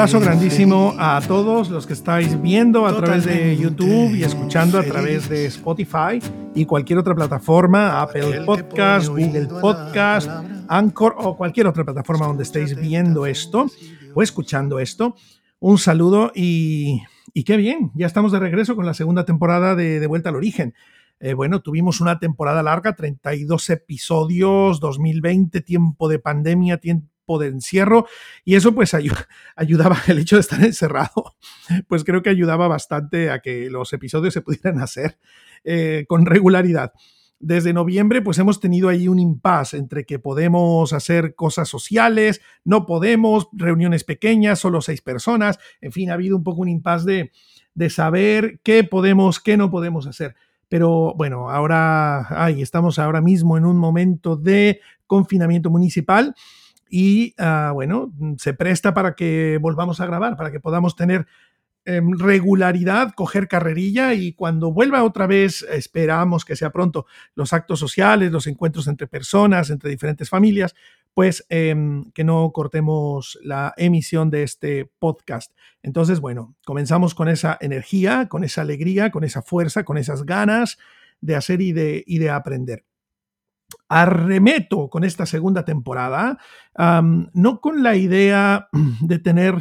[0.00, 4.82] abrazo grandísimo a todos los que estáis viendo a través de YouTube y escuchando a
[4.82, 6.22] través de Spotify
[6.54, 10.30] y cualquier otra plataforma, Apple Podcast, Google Podcast.
[10.68, 13.66] Anchor o cualquier otra plataforma donde estéis viendo esto
[14.14, 15.16] o escuchando esto.
[15.58, 17.02] Un saludo y,
[17.34, 20.36] y qué bien, ya estamos de regreso con la segunda temporada de, de Vuelta al
[20.36, 20.72] Origen.
[21.22, 28.06] Eh, bueno, tuvimos una temporada larga, 32 episodios, 2020, tiempo de pandemia, tiempo de encierro,
[28.44, 29.26] y eso pues ayu-
[29.56, 31.36] ayudaba, el hecho de estar encerrado,
[31.88, 35.18] pues creo que ayudaba bastante a que los episodios se pudieran hacer
[35.64, 36.92] eh, con regularidad.
[37.42, 42.84] Desde noviembre pues hemos tenido ahí un impasse entre que podemos hacer cosas sociales, no
[42.84, 47.32] podemos, reuniones pequeñas, solo seis personas, en fin, ha habido un poco un impasse de,
[47.72, 50.34] de saber qué podemos, qué no podemos hacer.
[50.68, 56.34] Pero bueno, ahora ay, estamos ahora mismo en un momento de confinamiento municipal
[56.90, 61.26] y ah, bueno, se presta para que volvamos a grabar, para que podamos tener
[61.84, 67.78] em, regularidad, coger carrerilla y cuando vuelva otra vez, esperamos que sea pronto, los actos
[67.78, 70.74] sociales, los encuentros entre personas, entre diferentes familias,
[71.14, 75.52] pues em, que no cortemos la emisión de este podcast.
[75.82, 80.78] Entonces, bueno, comenzamos con esa energía, con esa alegría, con esa fuerza, con esas ganas
[81.20, 82.84] de hacer y de, y de aprender.
[83.92, 86.38] Arremeto con esta segunda temporada,
[86.78, 88.68] no con la idea
[89.00, 89.56] de tener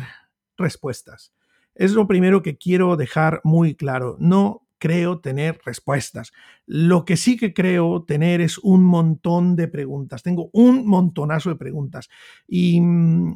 [0.55, 1.33] respuestas.
[1.73, 4.17] Es lo primero que quiero dejar muy claro.
[4.19, 6.31] No creo tener respuestas.
[6.65, 10.23] Lo que sí que creo tener es un montón de preguntas.
[10.23, 12.09] Tengo un montonazo de preguntas.
[12.47, 12.77] Y,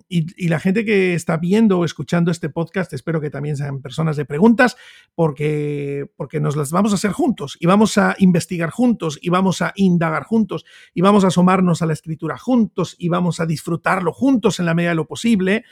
[0.09, 3.81] y- y la gente que está viendo o escuchando este podcast, espero que también sean
[3.81, 4.75] personas de preguntas,
[5.15, 9.61] porque, porque nos las vamos a hacer juntos y vamos a investigar juntos y vamos
[9.61, 14.14] a indagar juntos y vamos a asomarnos a la escritura juntos y vamos a disfrutarlo
[14.14, 15.64] juntos en la medida de lo posible.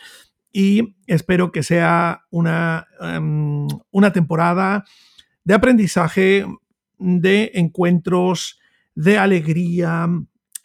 [0.54, 4.84] Y espero que sea una, em, una temporada
[5.44, 6.46] de aprendizaje,
[6.98, 8.60] de encuentros,
[8.96, 10.08] de alegría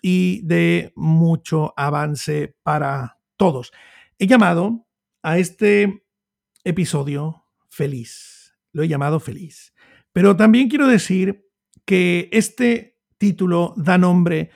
[0.03, 3.72] y de mucho avance para todos.
[4.19, 4.87] He llamado
[5.22, 6.03] a este
[6.64, 8.54] episodio feliz.
[8.72, 9.72] Lo he llamado feliz.
[10.12, 11.47] Pero también quiero decir
[11.84, 14.50] que este título da nombre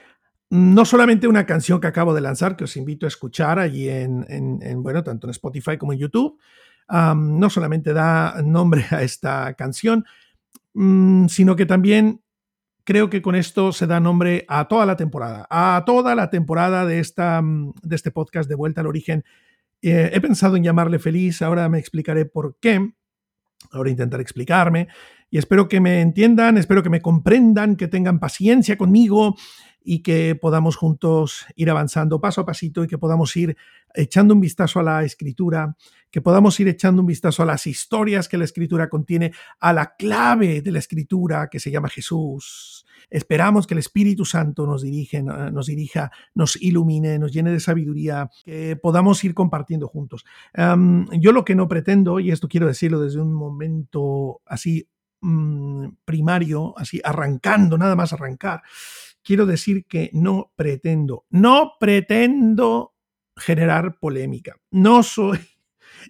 [0.50, 3.88] no solamente a una canción que acabo de lanzar, que os invito a escuchar allí
[3.88, 6.38] en, en- en, bueno, tanto en Spotify como en YouTube,
[6.90, 10.04] no solamente da nombre a esta canción,
[10.74, 12.22] mm, sino que también
[12.84, 16.86] creo que con esto se da nombre a toda la temporada, a toda la temporada
[16.86, 19.24] de, esta, mm, de este podcast de Vuelta al Origen.
[19.82, 22.92] Eh, he pensado en llamarle feliz, ahora me explicaré por qué,
[23.72, 24.88] ahora intentaré explicarme
[25.30, 29.36] y espero que me entiendan, espero que me comprendan, que tengan paciencia conmigo
[29.82, 33.56] y que podamos juntos ir avanzando paso a pasito y que podamos ir
[33.94, 35.76] echando un vistazo a la escritura,
[36.10, 39.94] que podamos ir echando un vistazo a las historias que la escritura contiene, a la
[39.96, 42.84] clave de la escritura que se llama Jesús.
[43.08, 48.30] Esperamos que el Espíritu Santo nos, dirige, nos dirija, nos ilumine, nos llene de sabiduría,
[48.44, 50.24] que podamos ir compartiendo juntos.
[50.54, 54.88] Yo lo que no pretendo, y esto quiero decirlo desde un momento así
[55.22, 58.62] mm, primario, así arrancando, nada más arrancar,
[59.22, 62.94] quiero decir que no pretendo, no pretendo
[63.36, 64.56] generar polémica.
[64.70, 65.38] No soy,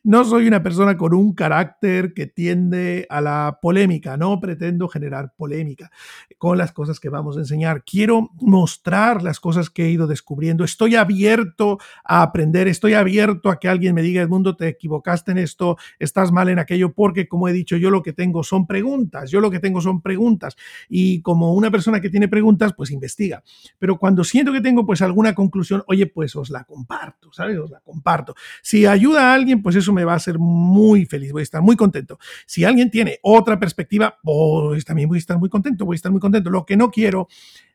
[0.02, 5.34] no soy una persona con un carácter que tiende a la polémica, no pretendo generar
[5.36, 5.90] polémica
[6.38, 7.84] con las cosas que vamos a enseñar.
[7.84, 10.64] Quiero mostrar las cosas que he ido descubriendo.
[10.64, 15.38] Estoy abierto a aprender, estoy abierto a que alguien me diga, Edmundo, te equivocaste en
[15.38, 19.30] esto, estás mal en aquello, porque como he dicho, yo lo que tengo son preguntas,
[19.30, 20.56] yo lo que tengo son preguntas.
[20.88, 23.42] Y como una persona que tiene preguntas, pues investiga.
[23.78, 27.58] Pero cuando siento que tengo pues alguna conclusión, oye, pues os la comparto, ¿sabes?
[27.58, 28.34] Os la comparto.
[28.62, 31.62] Si ayuda a alguien, pues eso me va a hacer muy feliz, voy a estar
[31.62, 32.18] muy contento.
[32.46, 36.12] Si alguien tiene otra perspectiva, pues también voy a estar muy contento, voy a estar
[36.12, 36.50] muy contento.
[36.50, 37.28] Lo que no quiero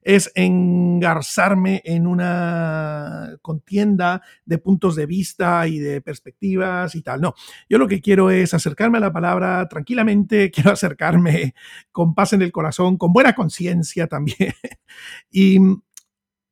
[0.05, 7.21] es engarzarme en una contienda de puntos de vista y de perspectivas y tal.
[7.21, 7.33] No,
[7.67, 11.55] yo lo que quiero es acercarme a la palabra tranquilamente, quiero acercarme
[11.91, 14.53] con paz en el corazón, con buena conciencia también,
[15.31, 15.57] y,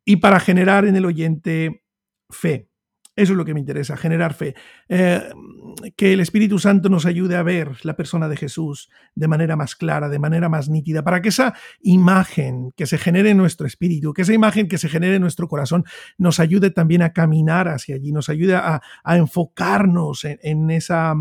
[0.04, 1.84] y para generar en el oyente
[2.30, 2.73] fe.
[3.16, 4.56] Eso es lo que me interesa, generar fe.
[4.90, 5.22] Eh,
[5.96, 9.76] que el Espíritu Santo nos ayude a ver la persona de Jesús de manera más
[9.76, 14.14] clara, de manera más nítida, para que esa imagen que se genere en nuestro espíritu,
[14.14, 15.84] que esa imagen que se genere en nuestro corazón,
[16.18, 21.14] nos ayude también a caminar hacia allí, nos ayude a, enfocarnos en, en esa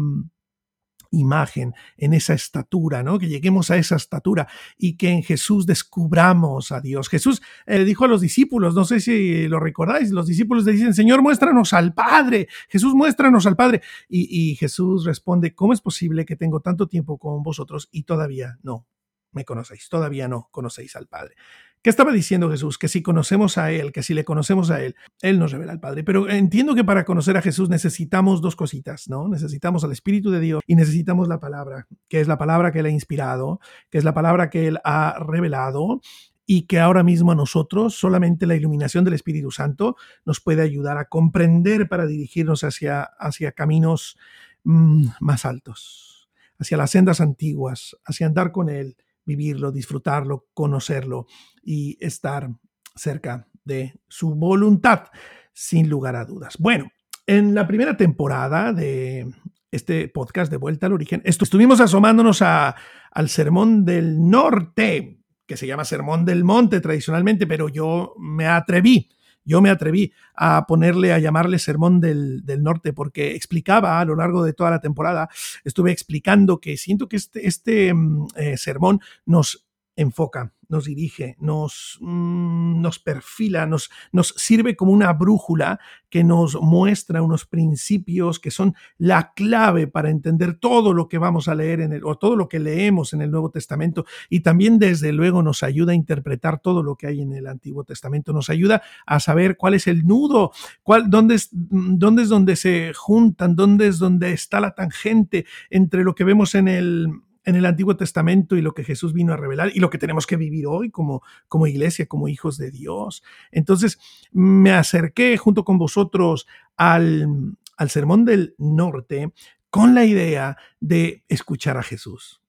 [1.13, 3.19] imagen, en esa estatura, ¿no?
[3.19, 7.09] Que lleguemos a esa estatura y que en Jesús descubramos a Dios.
[7.09, 10.95] Jesús eh, dijo a los discípulos, no sé si lo recordáis, los discípulos le dicen,
[10.95, 13.83] Señor, muéstranos al Padre, Jesús, muéstranos al Padre.
[14.09, 18.59] Y, y Jesús responde, ¿cómo es posible que tengo tanto tiempo con vosotros y todavía
[18.63, 18.87] no
[19.33, 21.37] me conocéis, todavía no conocéis al Padre?
[21.83, 22.79] ¿Qué estaba diciendo Jesús?
[22.79, 25.81] Que si conocemos a Él, que si le conocemos a Él, Él nos revela al
[25.81, 26.05] Padre.
[26.05, 29.27] Pero entiendo que para conocer a Jesús necesitamos dos cositas, ¿no?
[29.27, 32.87] Necesitamos al Espíritu de Dios y necesitamos la palabra, que es la palabra que Él
[32.87, 33.59] ha inspirado,
[33.91, 36.01] que es la palabra que Él ha revelado
[36.47, 40.99] y que ahora mismo a nosotros solamente la iluminación del Espíritu Santo nos puede ayudar
[40.99, 44.17] a comprender para dirigirnos hacia, hacia caminos
[44.63, 46.31] mmm, más altos,
[46.61, 51.27] hacia las sendas antiguas, hacia andar con Él vivirlo, disfrutarlo, conocerlo
[51.63, 52.51] y estar
[52.95, 55.05] cerca de su voluntad,
[55.53, 56.57] sin lugar a dudas.
[56.59, 56.91] Bueno,
[57.27, 59.33] en la primera temporada de
[59.71, 62.75] este podcast de Vuelta al Origen, estuvimos asomándonos a,
[63.11, 69.09] al Sermón del Norte, que se llama Sermón del Monte tradicionalmente, pero yo me atreví
[69.45, 74.45] yo me atreví a ponerle, a llamarle Sermón del, Norte, porque explicaba a lo largo
[74.45, 75.29] de toda la temporada,
[75.65, 79.67] estuve explicando que siento que este, este mm, eh, sermón nos
[79.97, 85.79] enfoca, nos dirige, nos, mm, nos perfila, nos, nos sirve como una brújula
[86.09, 91.47] que nos muestra unos principios que son la clave para entender todo lo que vamos
[91.47, 94.79] a leer en el, o todo lo que leemos en el Nuevo Testamento y también
[94.79, 98.49] desde luego nos ayuda a interpretar todo lo que hay en el Antiguo Testamento, nos
[98.49, 100.53] ayuda a saber cuál es el nudo,
[100.83, 106.03] cuál, dónde, es, dónde es donde se juntan, dónde es donde está la tangente entre
[106.03, 107.09] lo que vemos en el
[107.45, 110.27] en el Antiguo Testamento y lo que Jesús vino a revelar y lo que tenemos
[110.27, 113.23] que vivir hoy como, como iglesia, como hijos de Dios.
[113.51, 113.99] Entonces
[114.31, 116.47] me acerqué junto con vosotros
[116.77, 119.33] al, al Sermón del Norte
[119.71, 122.43] con la idea de escuchar a Jesús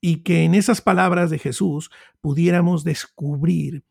[0.00, 3.84] y que en esas palabras de Jesús pudiéramos descubrir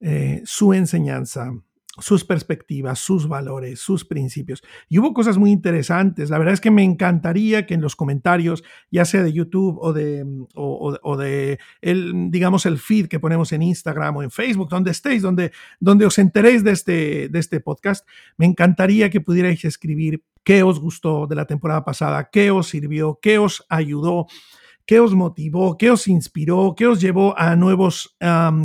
[0.00, 1.52] eh, su enseñanza,
[1.98, 4.62] sus perspectivas, sus valores, sus principios.
[4.88, 6.30] Y hubo cosas muy interesantes.
[6.30, 9.92] La verdad es que me encantaría que en los comentarios, ya sea de YouTube o
[9.92, 10.24] de,
[10.54, 15.20] o, de el, digamos, el feed que ponemos en Instagram o en Facebook, donde estéis,
[15.20, 18.08] donde, donde os enteréis de este, de este podcast,
[18.38, 23.18] me encantaría que pudierais escribir qué os gustó de la temporada pasada, qué os sirvió,
[23.20, 24.26] qué os ayudó
[24.92, 25.78] ¿Qué os motivó?
[25.78, 26.74] ¿Qué os inspiró?
[26.76, 28.14] ¿Qué os llevó a nuevos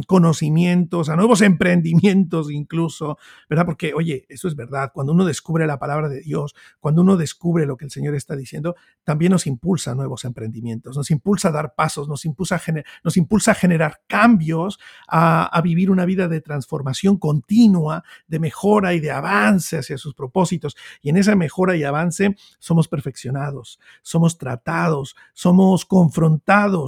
[0.08, 3.18] conocimientos, a nuevos emprendimientos incluso?
[3.50, 3.66] ¿Verdad?
[3.66, 4.92] Porque, oye, eso es verdad.
[4.94, 8.36] Cuando uno descubre la palabra de Dios, cuando uno descubre lo que el Señor está
[8.36, 8.76] diciendo,
[9.06, 12.62] también nos impulsa nuevos emprendimientos, nos impulsa a dar pasos, nos impulsa a,
[13.06, 19.00] nos impulsa generar cambios, a, a vivir una vida de transformación continua, de mejora y
[19.00, 20.76] de avance hacia sus propósitos.
[21.02, 26.17] Y en esa mejora y avance somos perfeccionados, somos tratados, somos confrontados,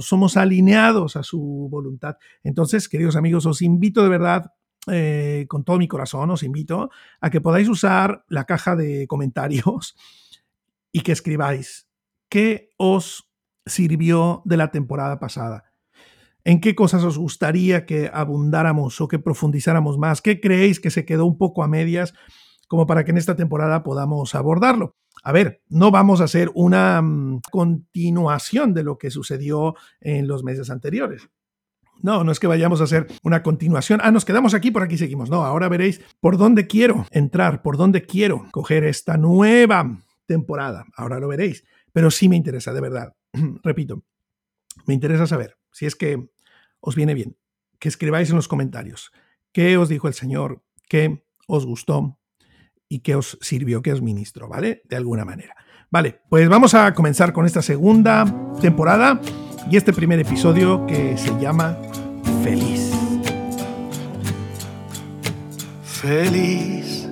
[0.00, 2.16] somos alineados a su voluntad.
[2.42, 4.52] Entonces, queridos amigos, os invito de verdad
[4.86, 6.88] eh, con todo mi corazón os invito
[7.20, 9.94] a que podáis usar la caja de comentarios
[10.90, 11.86] y que escribáis
[12.30, 13.30] qué os
[13.66, 15.64] sirvió de la temporada pasada.
[16.44, 20.22] ¿En qué cosas os gustaría que abundáramos o que profundizáramos más?
[20.22, 22.14] ¿Qué creéis que se quedó un poco a medias
[22.66, 24.96] como para que en esta temporada podamos abordarlo?
[25.22, 30.42] A ver, no vamos a hacer una mm, continuación de lo que sucedió en los
[30.42, 31.28] meses anteriores.
[32.02, 34.00] No, no es que vayamos a hacer una continuación.
[34.02, 35.28] Ah, nos quedamos aquí, por aquí seguimos.
[35.28, 40.86] No, ahora veréis por dónde quiero entrar, por dónde quiero coger esta nueva temporada.
[40.96, 41.64] Ahora lo veréis.
[41.92, 43.14] Pero sí me interesa, de verdad.
[43.62, 44.02] Repito,
[44.86, 46.30] me interesa saber si es que
[46.80, 47.36] os viene bien,
[47.78, 49.12] que escribáis en los comentarios
[49.52, 52.18] qué os dijo el Señor, qué os gustó,
[52.90, 54.82] y qué os sirvió, qué os ministró, ¿vale?
[54.88, 55.54] De alguna manera.
[55.90, 58.24] Vale, pues vamos a comenzar con esta segunda
[58.60, 59.20] temporada
[59.70, 61.78] y este primer episodio que se llama
[62.42, 62.90] Feliz.
[65.84, 67.08] Feliz,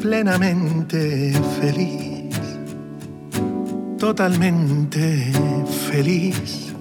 [0.00, 2.36] plenamente feliz,
[3.98, 5.32] totalmente
[5.90, 6.74] feliz.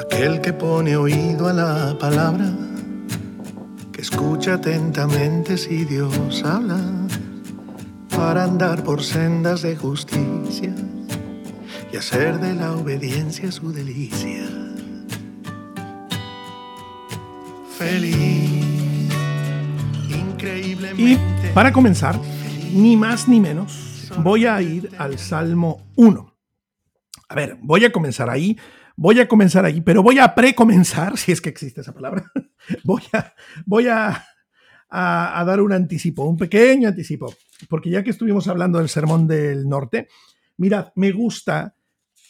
[0.00, 2.55] Aquel que pone oído a la palabra
[4.16, 6.80] Escucha atentamente si Dios habla
[8.16, 10.74] para andar por sendas de justicia
[11.92, 14.48] y hacer de la obediencia su delicia.
[17.76, 19.12] Feliz,
[20.08, 21.50] increíblemente.
[21.50, 22.18] Y para comenzar,
[22.72, 26.34] ni más ni menos, voy a ir al Salmo 1.
[27.28, 28.56] A ver, voy a comenzar ahí
[28.96, 32.30] Voy a comenzar ahí, pero voy a precomenzar, si es que existe esa palabra.
[32.84, 33.34] voy a,
[33.64, 34.24] voy a,
[34.88, 37.34] a, dar un anticipo, un pequeño anticipo.
[37.68, 40.08] porque ya que estuvimos hablando del sermón del norte,
[40.56, 41.76] mirad, me gusta,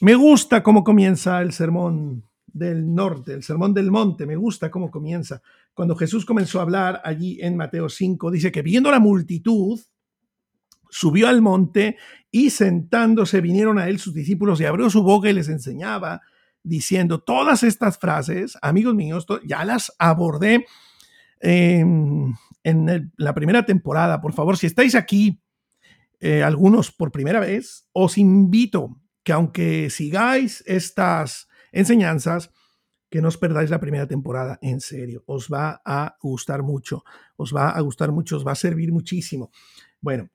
[0.01, 4.91] me gusta cómo comienza el sermón del norte, el sermón del monte, me gusta cómo
[4.91, 5.43] comienza.
[5.75, 9.79] Cuando Jesús comenzó a hablar allí en Mateo 5, dice que viendo la multitud,
[10.89, 11.97] subió al monte
[12.31, 16.23] y sentándose vinieron a él sus discípulos y abrió su boca y les enseñaba,
[16.67, 20.67] diciendo todas estas frases, amigos míos, ya las abordé
[21.41, 22.35] en
[23.17, 24.21] la primera temporada.
[24.21, 25.41] Por favor, si estáis aquí,
[26.21, 32.51] eh, algunos por primera vez, os invito que aunque sigáis estas enseñanzas,
[33.11, 37.05] que no os perdáis la primera temporada, en serio, os va a gustar mucho,
[37.37, 39.51] os va a gustar mucho, os va a servir muchísimo.
[40.01, 40.29] Bueno,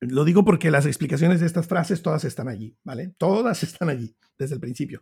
[0.00, 3.14] lo digo porque las explicaciones de estas frases todas están allí, ¿vale?
[3.18, 5.00] Todas están allí desde el principio.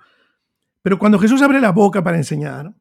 [0.83, 2.75] Pero cuando Jesús abre la boca para enseñar,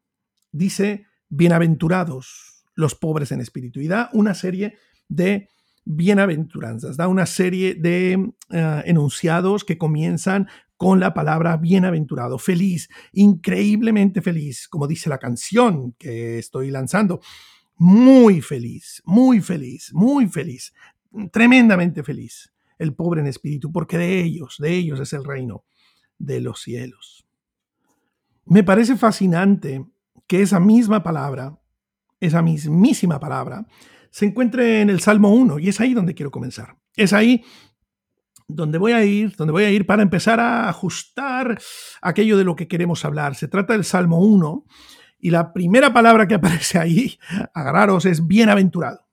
[0.50, 4.76] dice, bienaventurados los pobres en espíritu, y da una serie
[5.08, 5.48] de
[5.84, 14.20] bienaventuranzas, da una serie de eh, enunciados que comienzan con la palabra bienaventurado, feliz, increíblemente
[14.20, 17.20] feliz, como dice la canción que estoy lanzando.
[17.76, 20.72] Muy feliz, muy feliz, muy feliz,
[21.30, 25.64] tremendamente feliz el pobre en espíritu, porque de ellos, de ellos es el reino
[26.18, 27.26] de los cielos.
[28.44, 29.84] Me parece fascinante
[30.26, 31.58] que esa misma palabra,
[32.20, 33.66] esa mismísima palabra,
[34.10, 36.76] se encuentre en el Salmo 1 y es ahí donde quiero comenzar.
[36.96, 37.44] Es ahí
[38.48, 41.58] donde voy a ir, donde voy a ir para empezar a ajustar
[42.02, 43.34] aquello de lo que queremos hablar.
[43.34, 44.64] Se trata del Salmo 1
[45.18, 47.18] y la primera palabra que aparece ahí,
[47.54, 49.08] agarraros, es bienaventurado.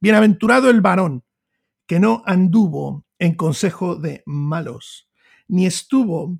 [0.00, 1.24] Bienaventurado el varón
[1.86, 5.08] que no anduvo en consejo de malos,
[5.48, 6.38] ni estuvo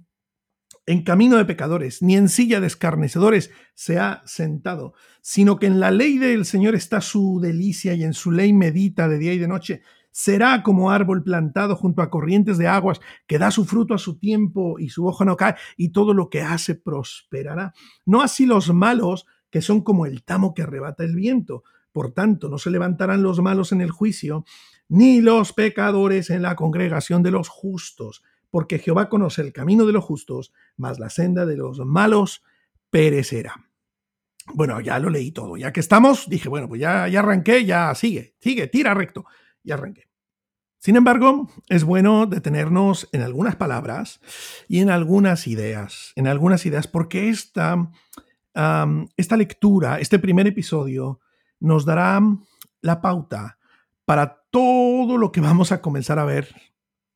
[0.86, 5.80] en camino de pecadores, ni en silla de escarnecedores se ha sentado, sino que en
[5.80, 9.38] la ley del Señor está su delicia y en su ley medita de día y
[9.38, 9.82] de noche.
[10.12, 14.18] Será como árbol plantado junto a corrientes de aguas, que da su fruto a su
[14.18, 17.74] tiempo y su hoja no cae, y todo lo que hace prosperará.
[18.06, 21.64] No así los malos, que son como el tamo que arrebata el viento.
[21.92, 24.44] Por tanto, no se levantarán los malos en el juicio,
[24.88, 29.92] ni los pecadores en la congregación de los justos, porque Jehová conoce el camino de
[29.92, 32.42] los justos, mas la senda de los malos
[32.90, 33.54] perecerá.
[34.54, 35.56] Bueno, ya lo leí todo.
[35.56, 39.24] Ya que estamos, dije, bueno, pues ya, ya arranqué, ya sigue, sigue, tira recto.
[39.62, 40.08] Y arranqué.
[40.78, 44.20] Sin embargo, es bueno detenernos en algunas palabras
[44.68, 47.90] y en algunas ideas, en algunas ideas, porque esta,
[49.16, 51.18] esta lectura, este primer episodio,
[51.58, 52.20] nos dará
[52.82, 53.58] la pauta
[54.04, 56.54] para todo lo que vamos a comenzar a ver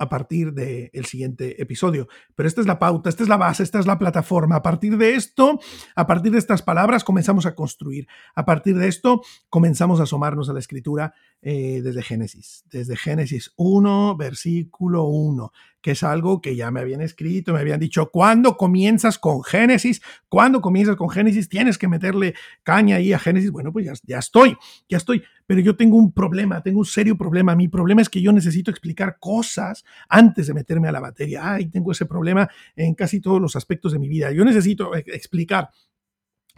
[0.01, 2.09] a partir del siguiente episodio.
[2.35, 4.57] Pero esta es la pauta, esta es la base, esta es la plataforma.
[4.57, 5.61] A partir de esto,
[5.95, 8.09] a partir de estas palabras, comenzamos a construir.
[8.35, 13.53] A partir de esto, comenzamos a asomarnos a la escritura eh, desde Génesis, desde Génesis
[13.57, 18.57] 1, versículo 1, que es algo que ya me habían escrito, me habían dicho, ¿cuándo
[18.57, 20.03] comienzas con Génesis?
[20.29, 21.49] ¿Cuándo comienzas con Génesis?
[21.49, 23.51] Tienes que meterle caña ahí a Génesis.
[23.51, 24.57] Bueno, pues ya, ya estoy,
[24.89, 27.55] ya estoy, pero yo tengo un problema, tengo un serio problema.
[27.55, 31.55] Mi problema es que yo necesito explicar cosas antes de meterme a la batería.
[31.55, 34.31] Ay, tengo ese problema en casi todos los aspectos de mi vida.
[34.33, 35.71] Yo necesito eh, explicar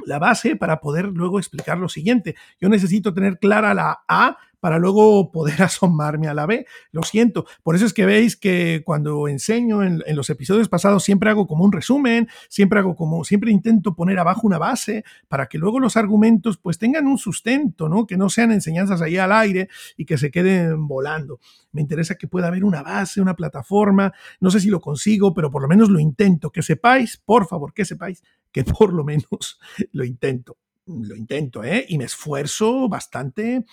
[0.04, 2.34] la base para poder luego explicar lo siguiente.
[2.60, 6.66] Yo necesito tener clara la A para luego poder asomarme a la B.
[6.92, 7.46] Lo siento.
[7.64, 11.64] Por eso es que veis que cuando enseño en, los episodios pasados siempre hago como
[11.64, 15.96] un resumen, siempre hago como, siempre intento poner abajo una base para que luego los
[15.96, 18.06] argumentos pues tengan un sustento, ¿no?
[18.06, 21.40] Que no sean enseñanzas ahí al aire y que se queden volando.
[21.72, 24.12] Me interesa que pueda haber una base, una plataforma.
[24.38, 26.52] No sé si lo consigo, pero por lo menos lo intento.
[26.52, 29.58] Que sepáis, por favor, que sepáis que por lo menos
[29.90, 30.56] lo intento.
[30.86, 31.84] Lo intento, ¿eh?
[31.88, 33.64] Y me esfuerzo bastante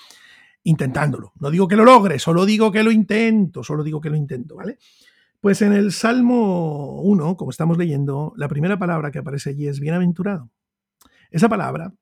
[0.63, 1.34] intentándolo.
[1.39, 4.56] No digo que lo logre, solo digo que lo intento, solo digo que lo intento,
[4.56, 4.78] ¿vale?
[5.39, 9.80] Pues en el Salmo 1, como estamos leyendo, la primera palabra que aparece allí es
[9.80, 10.51] bienaventurado.
[11.32, 11.94] Esa palabra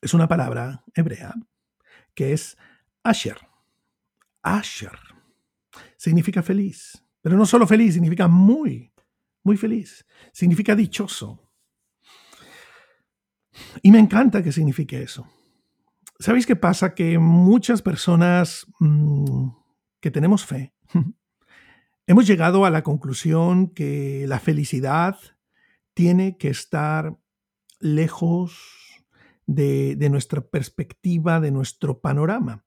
[0.00, 1.34] es una palabra hebrea
[2.14, 2.58] que es
[3.02, 3.38] Asher.
[4.42, 4.98] Asher.
[5.96, 8.92] Significa feliz, pero no solo feliz, significa muy,
[9.44, 10.04] muy feliz.
[10.32, 11.48] Significa dichoso.
[13.82, 15.26] Y me encanta que signifique eso.
[16.18, 16.94] ¿Sabéis qué pasa?
[16.94, 19.48] Que muchas personas mm,
[20.00, 20.74] que tenemos fe
[22.06, 25.16] hemos llegado a la conclusión que la felicidad
[25.94, 27.16] tiene que estar
[27.80, 28.58] lejos
[29.46, 32.64] de, de, nuestra perspectiva, de nuestro panorama.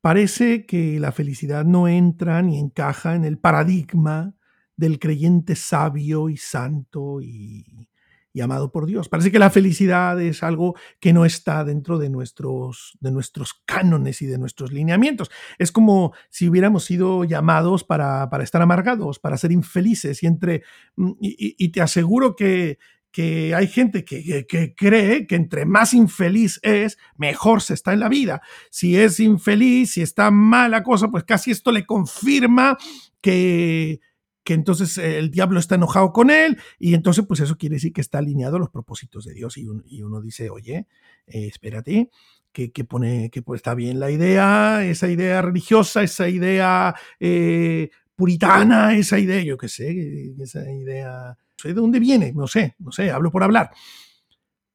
[0.00, 4.34] Parece que la felicidad no entra ni encaja en el paradigma
[4.76, 7.88] del creyente sabio y santo y,
[8.34, 9.08] y amado por Dios.
[9.08, 14.20] Parece que la felicidad es algo que no está dentro de nuestros, de nuestros cánones
[14.22, 15.30] y de nuestros lineamientos.
[15.56, 20.24] Es como si hubiéramos sido llamados para, estar amargados, para ser infelices.
[20.24, 20.64] Y, entre,
[20.96, 22.78] mm, y, te aseguro que,
[23.12, 28.00] que hay gente que, que, cree que entre más infeliz es, mejor se está en
[28.00, 28.42] la vida.
[28.68, 32.76] Si es infeliz, si está mala cosa, pues casi esto le confirma
[33.20, 34.00] que,
[34.44, 37.92] que entonces eh, el diablo está enojado con él y entonces pues eso quiere decir
[37.92, 40.86] que está alineado a los propósitos de Dios y, uno dice, oye,
[41.26, 42.10] eh, espérate,
[42.52, 48.94] que, pone, que pues está bien la idea, esa idea religiosa, esa idea eh, puritana,
[48.96, 53.10] esa idea, yo qué sé, esa idea, sé de dónde viene, no sé, no sé,
[53.10, 53.70] hablo por hablar.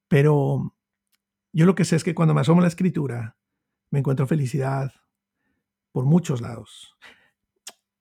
[0.09, 0.75] Pero
[1.53, 3.37] yo lo que sé es que cuando me asomo a la escritura,
[3.91, 4.91] me encuentro felicidad
[5.93, 6.97] por muchos lados.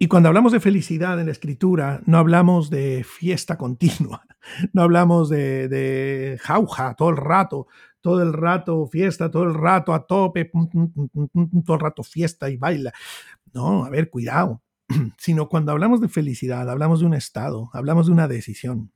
[0.01, 4.25] Y cuando hablamos de felicidad en la escritura, no hablamos de fiesta continua,
[4.73, 7.67] no hablamos de, jauja todo el rato,
[8.01, 10.53] todo el rato fiesta, todo el rato a tope,
[11.65, 12.93] todo el rato fiesta y baila.
[13.53, 14.63] No, a ver, cuidado.
[15.19, 18.93] Sino cuando hablamos de felicidad, hablamos de un estado, hablamos de una decisión.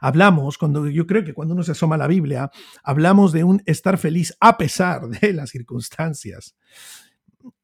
[0.00, 2.52] Hablamos, cuando yo creo que cuando uno se asoma a la Biblia,
[2.84, 6.54] hablamos de un estar feliz a pesar de las circunstancias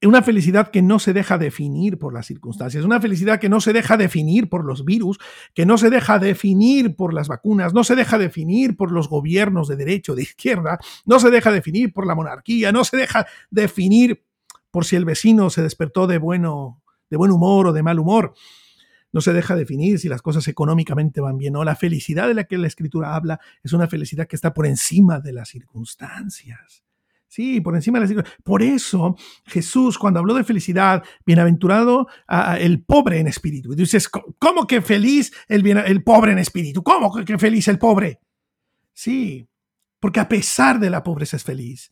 [0.03, 3.73] una felicidad que no se deja definir por las circunstancias, una felicidad que no se
[3.73, 5.19] deja definir por los virus,
[5.55, 9.69] que no se deja definir por las vacunas, no se deja definir por los gobiernos
[9.69, 13.27] de derecha o de izquierda, no se deja definir por la monarquía, no se deja
[13.51, 14.25] definir
[14.71, 18.35] por si el vecino se despertó de, bueno, de buen humor o de mal humor.
[19.13, 21.65] No se deja definir si las cosas económicamente van bien o no.
[21.65, 25.21] La felicidad de la que la escritura habla es una felicidad que está por encima
[25.21, 26.83] de las circunstancias.
[27.35, 32.07] Sí, por encima de las Por eso Jesús, cuando habló de felicidad, bienaventurado
[32.61, 33.73] el pobre en espíritu.
[33.73, 36.85] Y dices, ¿cómo que feliz el, el pobre en espíritu?
[36.85, 38.21] ¿Cómo que feliz el pobre?
[38.93, 39.49] Sí,
[39.99, 41.91] porque a pesar de la pobreza es feliz.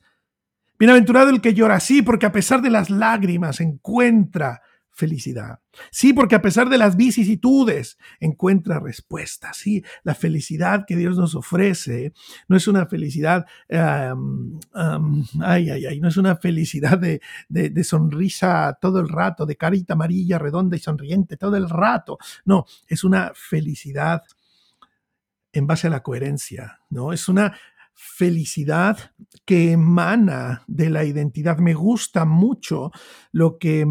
[0.78, 5.60] Bienaventurado el que llora, sí, porque a pesar de las lágrimas encuentra felicidad.
[5.90, 9.56] Sí, porque a pesar de las vicisitudes, encuentra respuestas.
[9.56, 12.12] Sí, la felicidad que Dios nos ofrece
[12.46, 19.00] no es una felicidad, ay, ay, ay, no es una felicidad de, de, sonrisa todo
[19.00, 22.18] el rato, de carita amarilla, redonda y sonriente todo el rato.
[22.44, 24.22] No, es una felicidad
[25.52, 27.12] en base a la coherencia, ¿no?
[27.12, 27.56] Es una
[27.94, 28.98] felicidad
[29.44, 31.58] que emana de la identidad.
[31.58, 32.90] Me gusta mucho
[33.32, 33.86] lo que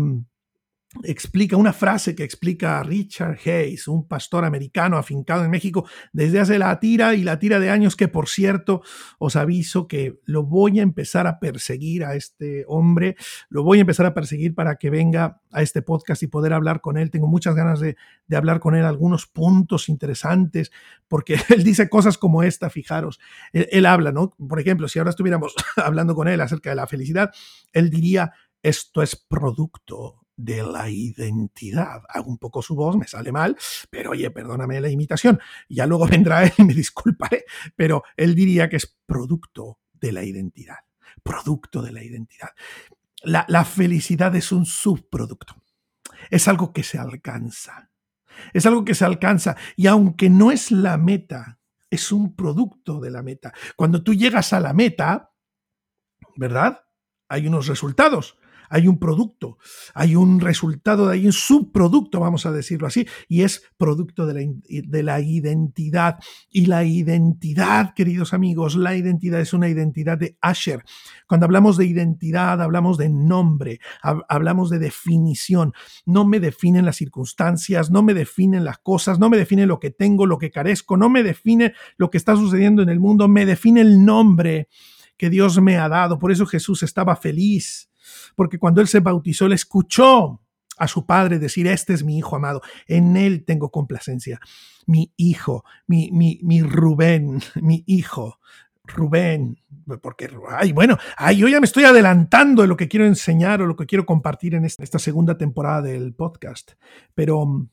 [1.03, 6.59] explica una frase que explica Richard Hayes, un pastor americano afincado en México desde hace
[6.59, 8.81] la tira y la tira de años que por cierto
[9.17, 13.15] os aviso que lo voy a empezar a perseguir a este hombre,
[13.49, 16.81] lo voy a empezar a perseguir para que venga a este podcast y poder hablar
[16.81, 17.09] con él.
[17.09, 17.95] Tengo muchas ganas de,
[18.35, 20.71] hablar con él, algunos puntos interesantes,
[21.07, 23.19] porque él dice cosas como esta, fijaros,
[23.53, 24.31] él, él habla, ¿no?
[24.31, 27.31] Por ejemplo, si ahora estuviéramos hablando con él acerca de la felicidad,
[27.71, 32.03] él diría, esto es producto de la identidad.
[32.09, 33.57] Hago un poco su voz, me sale mal,
[33.89, 35.39] pero oye, perdóname la imitación.
[35.69, 40.23] Ya luego vendrá él y me disculparé, pero él diría que es producto de la
[40.23, 40.77] identidad.
[41.23, 42.49] Producto de la identidad.
[43.23, 45.61] La, la felicidad es un subproducto.
[46.29, 47.91] Es algo que se alcanza.
[48.53, 49.55] Es algo que se alcanza.
[49.75, 53.53] Y aunque no es la meta, es un producto de la meta.
[53.75, 55.33] Cuando tú llegas a la meta,
[56.37, 56.83] ¿verdad?
[57.27, 58.37] Hay unos resultados
[58.71, 59.57] hay un producto,
[59.93, 64.53] hay un resultado ahí, un subproducto, vamos a decirlo así, y es producto de la,
[64.67, 66.19] de la identidad.
[66.49, 70.83] Y la identidad, queridos amigos, la identidad es una identidad de Asher.
[71.27, 75.73] Cuando hablamos de identidad, hablamos de nombre, hablamos de definición.
[76.05, 79.91] No me definen las circunstancias, no me definen las cosas, no me define lo que
[79.91, 83.45] tengo, lo que carezco, no me define lo que está sucediendo en el mundo, me
[83.45, 84.69] define el nombre
[85.17, 86.17] que Dios me ha dado.
[86.17, 87.90] Por eso Jesús estaba feliz
[88.35, 90.41] porque cuando él se bautizó, él escuchó
[90.77, 94.39] a su padre decir, este es mi hijo amado, en él tengo complacencia.
[94.87, 98.39] Mi hijo, mi, mi, mi Rubén, mi hijo,
[98.83, 99.59] Rubén,
[100.01, 103.67] porque, ay, bueno, ay, yo ya me estoy adelantando de lo que quiero enseñar o
[103.67, 106.71] lo que quiero compartir en esta segunda temporada del podcast,
[107.13, 107.69] pero,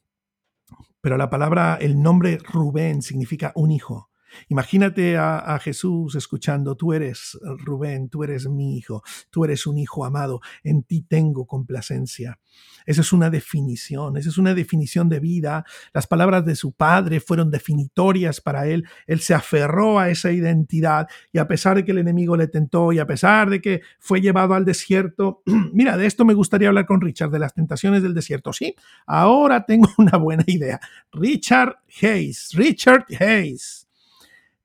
[1.01, 4.08] pero la palabra, el nombre Rubén significa un hijo.
[4.49, 10.05] Imagínate a, Jesús escuchando, tú eres Rubén, tú eres mi hijo, tú eres un hijo
[10.05, 12.39] amado, en ti tengo complacencia.
[12.87, 15.65] Esa es una definición, esa es una definición de vida.
[15.93, 18.87] Las palabras de su padre fueron definitorias para él.
[19.07, 22.93] Él se aferró a esa identidad y a pesar de que el enemigo le tentó
[22.93, 26.87] y a pesar de que fue llevado al desierto, mira, de esto me gustaría hablar
[26.87, 28.53] con Richard, de las tentaciones del desierto.
[28.53, 28.75] Sí,
[29.07, 30.81] ahora tengo una buena idea.
[31.13, 33.88] Richard Hayes, Richard Hayes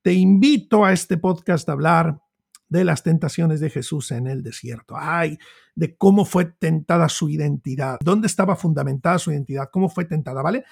[0.03, 2.19] te invito a este podcast a hablar
[2.67, 4.95] de las tentaciones de Jesús en el desierto.
[4.97, 5.37] Ay,
[5.75, 10.65] de cómo fue tentada su identidad, dónde estaba fundamentada su identidad, cómo fue tentada, ¿vale?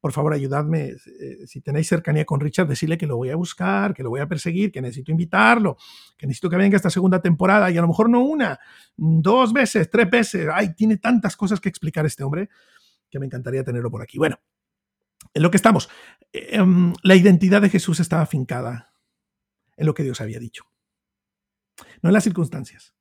[0.00, 0.90] Por favor, ayudadme.
[0.90, 4.20] Eh, si tenéis cercanía con Richard, decirle que lo voy a buscar, que lo voy
[4.20, 5.76] a perseguir, que necesito invitarlo,
[6.16, 8.60] que necesito que venga esta segunda temporada y a lo mejor no una,
[8.96, 10.48] dos veces, tres veces.
[10.52, 12.48] Ay, tiene tantas cosas que explicar este hombre
[13.10, 14.18] que me encantaría tenerlo por aquí.
[14.18, 14.38] Bueno,
[15.34, 15.88] en lo que estamos,
[16.32, 18.92] em, la identidad de Jesús estaba afincada
[19.76, 20.64] en lo que Dios había dicho,
[22.02, 22.94] no en las circunstancias.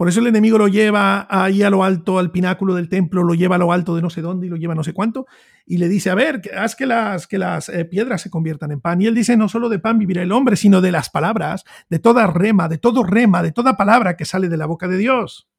[0.00, 3.34] Por eso el enemigo lo lleva ahí a lo alto, al pináculo del templo, lo
[3.34, 5.26] lleva a lo alto de no sé dónde y lo lleva a no sé cuánto,
[5.66, 8.80] y le dice, a ver, haz que las, que las eh, piedras se conviertan en
[8.80, 9.02] pan.
[9.02, 11.98] Y él dice, no solo de pan vivirá el hombre, sino de las palabras, de
[11.98, 15.50] toda rema, de todo rema, de toda palabra que sale de la boca de Dios.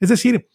[0.00, 0.48] Es decir,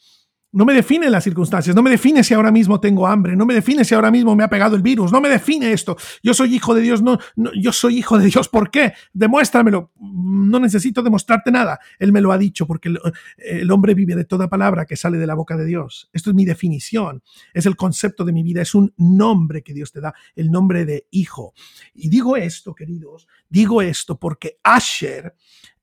[0.53, 3.55] no me define las circunstancias, no me define si ahora mismo tengo hambre, no me
[3.55, 5.97] define si ahora mismo me ha pegado el virus, no me define esto.
[6.21, 7.19] Yo soy hijo de Dios, no,
[7.59, 8.47] yo soy hijo de Dios.
[8.49, 8.93] ¿Por qué?
[9.13, 9.91] Demuéstramelo.
[9.99, 11.79] No necesito demostrarte nada.
[11.97, 12.99] Él me lo ha dicho porque el,
[13.37, 16.09] el, hombre vive de toda palabra que sale de la boca de Dios.
[16.13, 19.91] Esto es mi definición, es el concepto de mi vida, es un nombre que Dios
[19.91, 21.53] te da, el nombre de hijo.
[21.95, 25.35] Y digo esto, queridos, digo esto porque Asher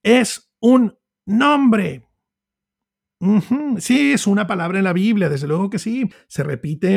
[0.02, 2.09] es un nombre.
[3.78, 6.08] Sí, es una palabra en la Biblia, desde luego que sí.
[6.26, 6.94] Se repite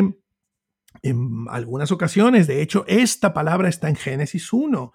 [1.01, 2.47] en algunas ocasiones.
[2.47, 4.93] De hecho, esta palabra está en Génesis 1.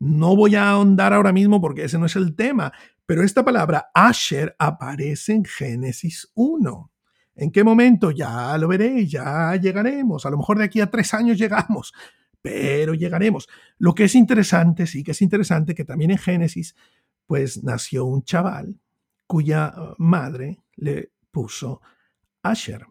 [0.00, 2.72] No voy a ahondar ahora mismo porque ese no es el tema,
[3.04, 6.90] pero esta palabra Asher aparece en Génesis 1.
[7.36, 8.10] ¿En qué momento?
[8.10, 10.24] Ya lo veréis, ya llegaremos.
[10.24, 11.92] A lo mejor de aquí a tres años llegamos,
[12.40, 13.48] pero llegaremos.
[13.78, 16.74] Lo que es interesante, sí que es interesante que también en Génesis,
[17.26, 18.80] pues nació un chaval
[19.30, 21.80] cuya uh, madre le puso
[22.42, 22.84] Asher.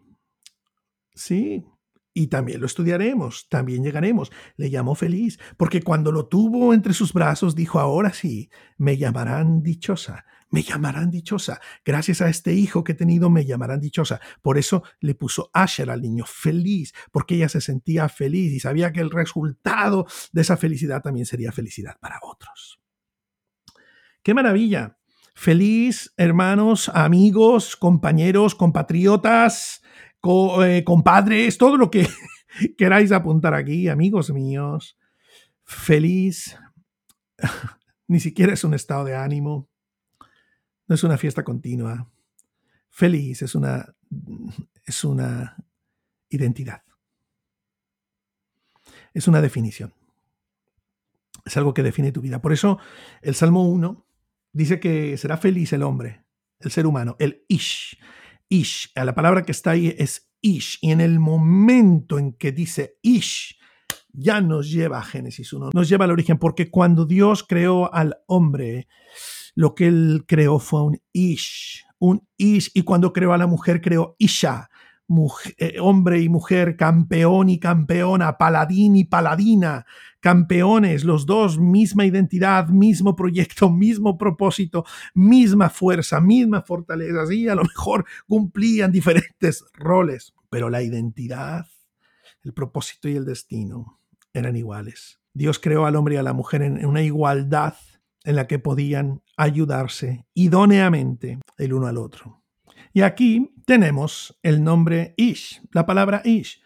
[1.14, 1.66] Sí,
[2.14, 4.32] y también lo estudiaremos, también llegaremos.
[4.56, 8.48] Le llamó feliz, porque cuando lo tuvo entre sus brazos dijo, ahora sí,
[8.78, 11.60] me llamarán dichosa, me llamarán dichosa.
[11.84, 14.18] Gracias a este hijo que he tenido, me llamarán dichosa.
[14.40, 18.92] Por eso le puso Asher al niño, feliz, porque ella se sentía feliz y sabía
[18.92, 22.80] que el resultado de esa felicidad también sería felicidad para otros.
[24.22, 24.99] ¡Qué maravilla!
[25.34, 29.82] Feliz, hermanos, amigos, compañeros, compatriotas,
[30.64, 32.06] eh, compadres, todo lo que
[32.78, 34.98] queráis apuntar aquí, amigos míos.
[35.64, 36.58] Feliz,
[38.08, 39.68] ni siquiera es un estado de ánimo,
[40.86, 42.10] no es una fiesta continua.
[42.88, 43.94] Feliz es una,
[44.84, 45.56] es una
[46.28, 46.82] identidad.
[49.14, 49.94] Es una definición.
[51.44, 52.42] Es algo que define tu vida.
[52.42, 52.78] Por eso
[53.22, 54.04] el Salmo 1
[54.52, 56.24] dice que será feliz el hombre,
[56.60, 57.98] el ser humano, el ish.
[58.48, 60.78] Ish, la palabra que está ahí es ish.
[60.80, 63.58] Y en el momento en que dice ish,
[64.12, 68.18] ya nos lleva a Génesis 1, nos lleva al origen, porque cuando Dios creó al
[68.26, 68.88] hombre,
[69.54, 73.80] lo que él creó fue un ish, un ish, y cuando creó a la mujer,
[73.80, 74.70] creó isha,
[75.58, 79.84] eh, hombre y mujer, campeón y campeona, paladín y paladina,
[80.20, 87.26] campeones, los dos, misma identidad, mismo proyecto, mismo propósito, misma fuerza, misma fortaleza.
[87.26, 91.66] Sí, a lo mejor cumplían diferentes roles, pero la identidad,
[92.44, 93.98] el propósito y el destino
[94.32, 95.20] eran iguales.
[95.32, 97.74] Dios creó al hombre y a la mujer en una igualdad
[98.24, 102.42] en la que podían ayudarse idóneamente el uno al otro.
[102.92, 106.60] Y aquí tenemos el nombre Ish, la palabra Ish.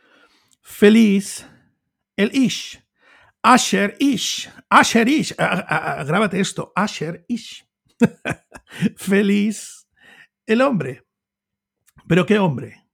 [0.62, 1.47] Feliz,
[2.17, 2.84] el Ish.
[3.44, 4.50] Asher Ish.
[4.70, 5.35] Asher Ish.
[5.37, 6.72] grábate esto.
[6.74, 7.66] Asher Ish.
[8.96, 9.87] Feliz
[10.46, 11.02] el hombre.
[12.09, 12.87] Pero ¿qué hombre?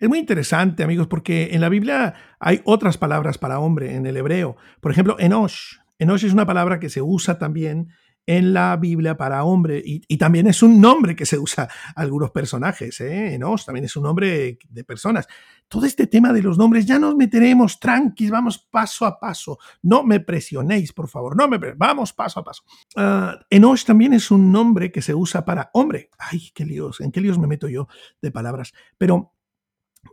[0.00, 4.16] Es muy interesante, amigos, porque en la Biblia hay otras palabras para hombre en el
[4.16, 4.56] hebreo.
[4.80, 5.76] Por ejemplo, Enosh.
[6.00, 7.88] Enosh es una palabra que se usa también
[8.28, 12.30] en la Biblia para hombre y, también es un nombre que se usa a algunos
[12.30, 13.38] personajes, ¿eh?
[13.64, 15.26] también es un nombre de personas.
[15.66, 19.58] Todo este tema de los nombres ya nos meteremos tranquis, vamos paso a paso.
[19.80, 22.64] No me presionéis, por favor, no me vamos paso a paso.
[22.96, 26.10] Uh, también es un nombre que se usa para hombre.
[26.18, 27.88] Ay, qué líos, en qué líos me meto yo
[28.20, 28.74] de palabras.
[28.98, 29.32] Pero,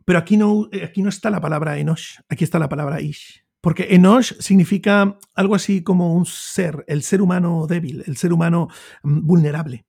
[0.05, 3.44] pero aquí, no, aquí no está la palabra Enosh, aquí está la palabra Ish.
[3.65, 8.67] Porque Enosh significa algo así como un ser, el ser humano débil, el ser humano
[9.01, 9.87] mm, vulnerable.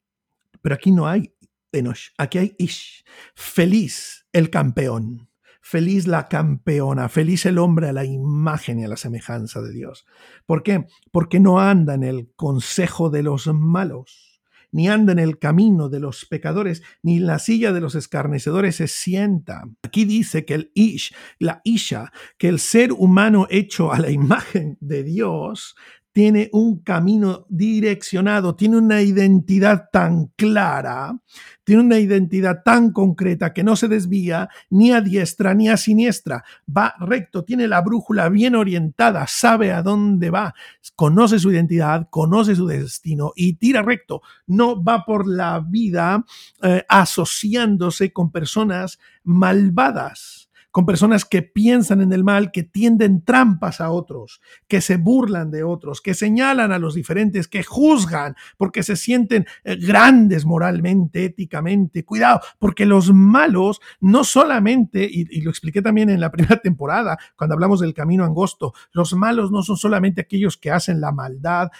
[0.62, 1.34] Pero aquí no hay
[1.72, 3.04] Enosh, aquí hay Ish.
[3.34, 5.28] Feliz el campeón,
[5.60, 10.06] feliz la campeona, feliz el hombre a la imagen y a la semejanza de Dios.
[10.46, 10.86] ¿Por qué?
[11.12, 14.25] Porque no anda en el consejo de los malos
[14.72, 18.76] ni anda en el camino de los pecadores, ni en la silla de los escarnecedores
[18.76, 19.64] se sienta.
[19.82, 24.76] Aquí dice que el ish, la isha, que el ser humano hecho a la imagen
[24.80, 25.76] de Dios,
[26.16, 31.14] tiene un camino direccionado, tiene una identidad tan clara,
[31.62, 36.42] tiene una identidad tan concreta que no se desvía ni a diestra ni a siniestra,
[36.74, 40.54] va recto, tiene la brújula bien orientada, sabe a dónde va,
[40.94, 46.24] conoce su identidad, conoce su destino y tira recto, no va por la vida
[46.62, 50.45] eh, asociándose con personas malvadas
[50.76, 55.50] con personas que piensan en el mal, que tienden trampas a otros, que se burlan
[55.50, 61.24] de otros, que señalan a los diferentes, que juzgan porque se sienten eh, grandes moralmente,
[61.24, 62.04] éticamente.
[62.04, 67.54] Cuidado, porque los malos no solamente, y, lo expliqué también en la primera temporada, cuando
[67.54, 71.70] hablamos del camino angosto, los malos no son solamente aquellos que hacen la maldad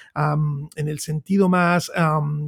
[0.74, 1.92] en el sentido más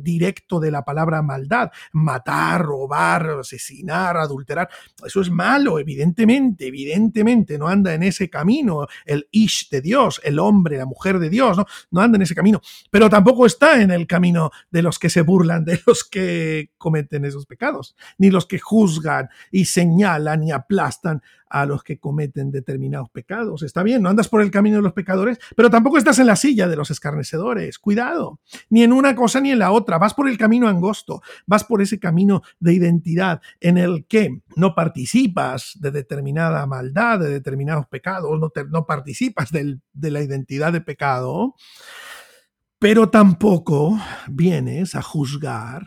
[0.01, 4.71] directo de la palabra maldad, matar, robar, asesinar, adulterar.
[5.05, 10.39] Eso es malo, evidentemente evidentemente, no anda en ese camino el ish de Dios, el
[10.39, 11.67] hombre, la mujer de Dios, ¿no?
[11.91, 15.23] no anda en ese camino, pero tampoco está en el camino de los que se
[15.23, 21.23] burlan, de los que cometen esos pecados, ni los que juzgan y señalan y aplastan
[21.51, 23.63] a los que cometen determinados pecados.
[23.63, 26.37] Está bien, no andas por el camino de los pecadores, pero tampoco estás en la
[26.37, 27.79] silla de los escarnecedores.
[27.79, 29.99] Cuidado, ni en una cosa ni en la otra.
[29.99, 34.75] Vas por el camino angosto, vas por ese camino de identidad en el que no
[34.75, 41.55] participas de determinada maldad, de determinados pecados, no, no participas de la identidad de pecado,
[42.79, 45.87] pero tampoco vienes a juzgar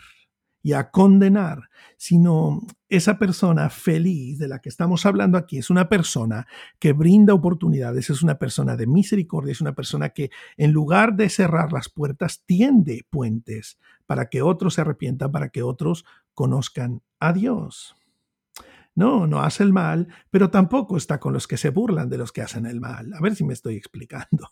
[0.61, 1.69] y a condenar,
[2.01, 6.47] sino esa persona feliz de la que estamos hablando aquí es una persona
[6.79, 11.29] que brinda oportunidades, es una persona de misericordia, es una persona que en lugar de
[11.29, 17.33] cerrar las puertas, tiende puentes para que otros se arrepientan, para que otros conozcan a
[17.33, 17.95] Dios.
[18.95, 22.31] No, no hace el mal, pero tampoco está con los que se burlan de los
[22.31, 23.13] que hacen el mal.
[23.13, 24.49] A ver si me estoy explicando.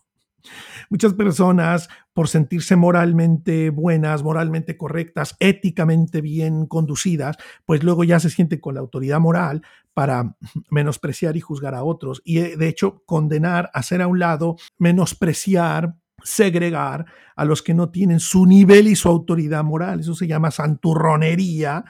[0.88, 8.30] Muchas personas, por sentirse moralmente buenas, moralmente correctas, éticamente bien conducidas, pues luego ya se
[8.30, 9.62] sienten con la autoridad moral
[9.94, 10.36] para
[10.70, 12.22] menospreciar y juzgar a otros.
[12.24, 17.90] Y eh, de hecho, condenar, hacer a un lado, menospreciar, segregar a los que no
[17.90, 20.00] tienen su nivel y su autoridad moral.
[20.00, 21.84] Eso se llama santurronería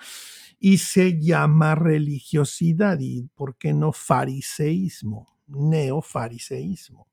[0.59, 7.10] y se llama religiosidad y, ¿por qué no, fariseísmo, neofariseísmo?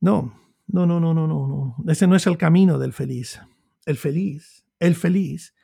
[0.00, 0.34] No,
[0.66, 1.76] no, no, no, no, no, no.
[1.90, 3.40] Ese no es el camino del feliz.
[3.84, 5.54] El feliz, el feliz,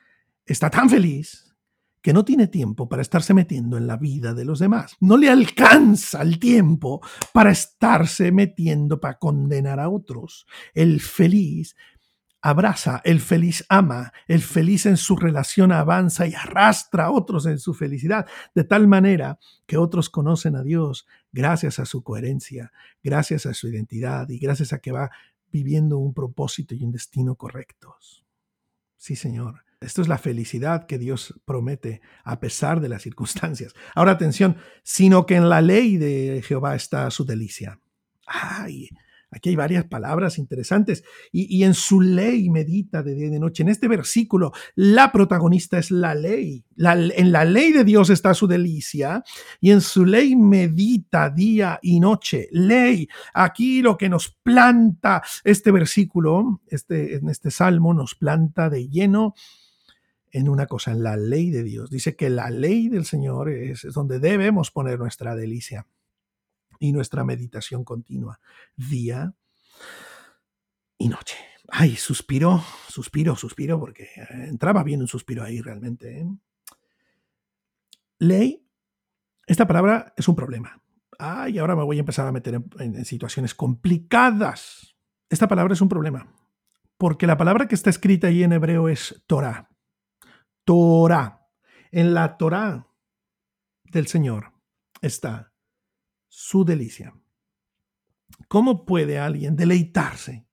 [0.45, 1.55] está tan feliz
[2.01, 4.95] que no tiene tiempo para estarse metiendo en la vida de los demás.
[4.99, 7.01] No le alcanza el tiempo
[7.33, 10.45] para estarse metiendo para condenar a otros.
[10.73, 11.75] El feliz
[12.41, 17.59] abraza, el feliz ama, el feliz en su relación avanza y arrastra a otros en
[17.59, 22.71] su felicidad, de tal manera que otros conocen a Dios gracias a su coherencia,
[23.03, 25.11] gracias a su identidad y gracias a que va
[25.51, 28.25] viviendo un propósito y un destino correctos.
[28.97, 29.63] Sí, Señor.
[29.79, 33.73] Esto es la felicidad que Dios promete a pesar de las circunstancias.
[33.93, 37.79] Ahora atención, sino que en la ley de Jehová está su delicia.
[38.25, 38.89] Ay,
[39.29, 41.03] Aquí hay varias palabras interesantes.
[41.31, 43.63] Y, en su ley medita de día y de noche.
[43.63, 46.63] En este versículo, la protagonista es la ley.
[46.77, 49.23] en la ley de Dios está su delicia
[49.59, 52.47] y en su ley medita día y noche.
[52.51, 53.09] Ley.
[53.33, 59.33] Aquí lo que nos planta este versículo, este, en este salmo, nos planta de lleno
[60.31, 61.89] en una cosa, en la ley de Dios.
[61.89, 65.85] Dice que la ley del Señor es donde debemos poner nuestra delicia
[66.79, 68.39] y nuestra meditación continua,
[68.75, 69.33] día
[70.97, 71.37] y noche.
[71.69, 76.21] Ay, suspiro, suspiro, suspiro, porque eh, entraba bien un suspiro ahí realmente.
[76.21, 76.27] ¿eh?
[78.19, 78.65] Ley,
[79.45, 80.81] esta palabra es un problema.
[81.19, 84.95] Ay, ahora me voy a empezar a meter en, situaciones complicadas.
[85.29, 86.33] Esta palabra es un problema,
[86.97, 89.69] porque la palabra que está escrita ahí en hebreo es Torah.
[90.63, 91.47] Torah.
[91.91, 92.87] En la Torah
[93.85, 94.53] del Señor
[95.01, 95.53] está
[96.39, 97.19] su delicia.
[98.47, 100.46] ¿Cómo puede alguien deleitarse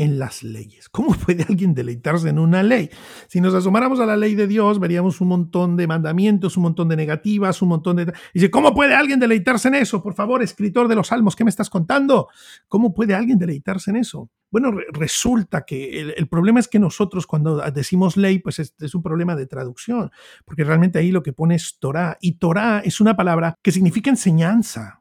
[0.00, 0.88] en las leyes.
[0.88, 2.88] ¿Cómo puede alguien deleitarse en una ley?
[3.28, 6.88] Si nos asomáramos a la ley de Dios, veríamos un montón de mandamientos, un montón
[6.88, 8.12] de negativas, un montón de...
[8.32, 10.02] Dice, ¿cómo puede alguien deleitarse en eso?
[10.02, 12.28] Por favor, escritor de los salmos, ¿qué me estás contando?
[12.66, 14.30] ¿Cómo puede alguien deleitarse en eso?
[14.50, 19.02] Bueno, resulta que el, problema es que nosotros cuando decimos ley, pues es, es, un
[19.02, 20.10] problema de traducción,
[20.46, 24.10] porque realmente ahí lo que pone es Torah, y Torah es una palabra que significa
[24.10, 24.99] enseñanza.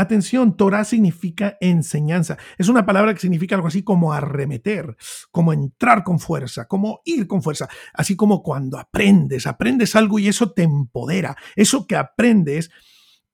[0.00, 2.38] Atención, Torah significa enseñanza.
[2.56, 4.96] Es una palabra que significa algo así como arremeter,
[5.30, 7.68] como entrar con fuerza, como ir con fuerza.
[7.92, 11.36] Así como cuando aprendes, aprendes algo y eso te empodera.
[11.54, 12.70] Eso que aprendes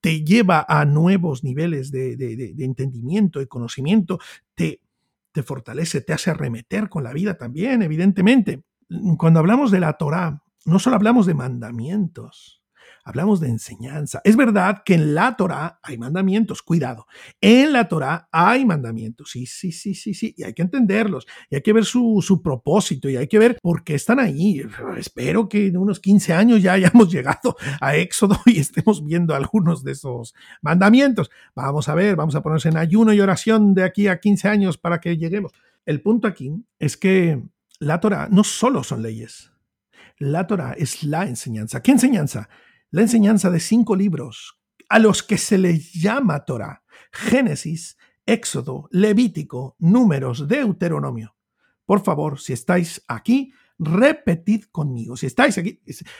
[0.01, 4.19] te lleva a nuevos niveles de, entendimiento, de conocimiento,
[4.53, 4.81] te
[5.31, 8.63] te fortalece, te hace arremeter con la vida también, evidentemente.
[9.19, 12.56] Cuando hablamos de la Torah, no solo hablamos de mandamientos,
[13.07, 14.19] hablamos de enseñanza.
[14.25, 17.07] Es verdad que en la Torah hay mandamientos, cuidado.
[17.39, 21.55] En la Torah hay mandamientos, sí, sí, sí, sí, sí, y hay que entenderlos, y
[21.55, 24.61] hay que ver su, su propósito, y hay que ver por qué están ahí.
[24.97, 29.85] Espero que en unos 15 años ya hayamos llegado a Éxodo y estemos viendo algunos
[29.85, 31.31] de esos mandamientos.
[31.55, 34.77] Vamos a ver, vamos a ponernos en ayuno y oración de aquí a 15 años
[34.77, 35.53] para que lleguemos.
[35.85, 37.41] El punto aquí es que
[37.79, 39.53] la Torah no solo son leyes,
[40.17, 41.81] la Torah es la enseñanza.
[41.81, 42.49] ¿Qué enseñanza?
[42.91, 46.83] La enseñanza de cinco libros a los que se les llama Torah.
[47.11, 51.35] Génesis, Éxodo, Levítico, Números, Deuteronomio.
[51.85, 55.15] Por favor, si estáis aquí, repetid conmigo.
[55.15, 55.79] Si estáis aquí,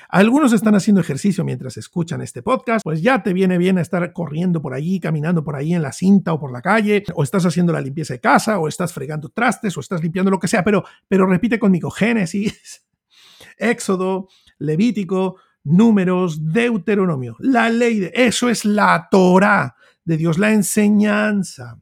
[0.09, 4.61] algunos están haciendo ejercicio mientras escuchan este podcast, pues ya te viene bien estar corriendo
[4.61, 7.73] por allí, caminando por ahí en la cinta o por la calle, o estás haciendo
[7.73, 10.85] la limpieza de casa, o estás fregando trastes, o estás limpiando lo que sea, pero,
[11.07, 12.85] pero repite conmigo, Génesis,
[13.57, 14.27] Éxodo,
[14.59, 21.81] Levítico, números, Deuteronomio, la ley de eso es la Torah de Dios, la enseñanza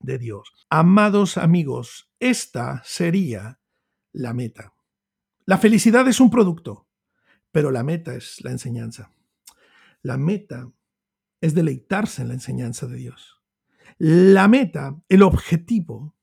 [0.00, 0.52] de Dios.
[0.70, 3.60] Amados amigos, esta sería
[4.12, 4.72] la meta.
[5.44, 6.88] La felicidad es un producto,
[7.52, 9.10] pero la meta es la enseñanza.
[10.02, 10.70] La meta
[11.40, 13.42] es deleitarse en la enseñanza de Dios.
[13.98, 16.14] La meta, el objetivo,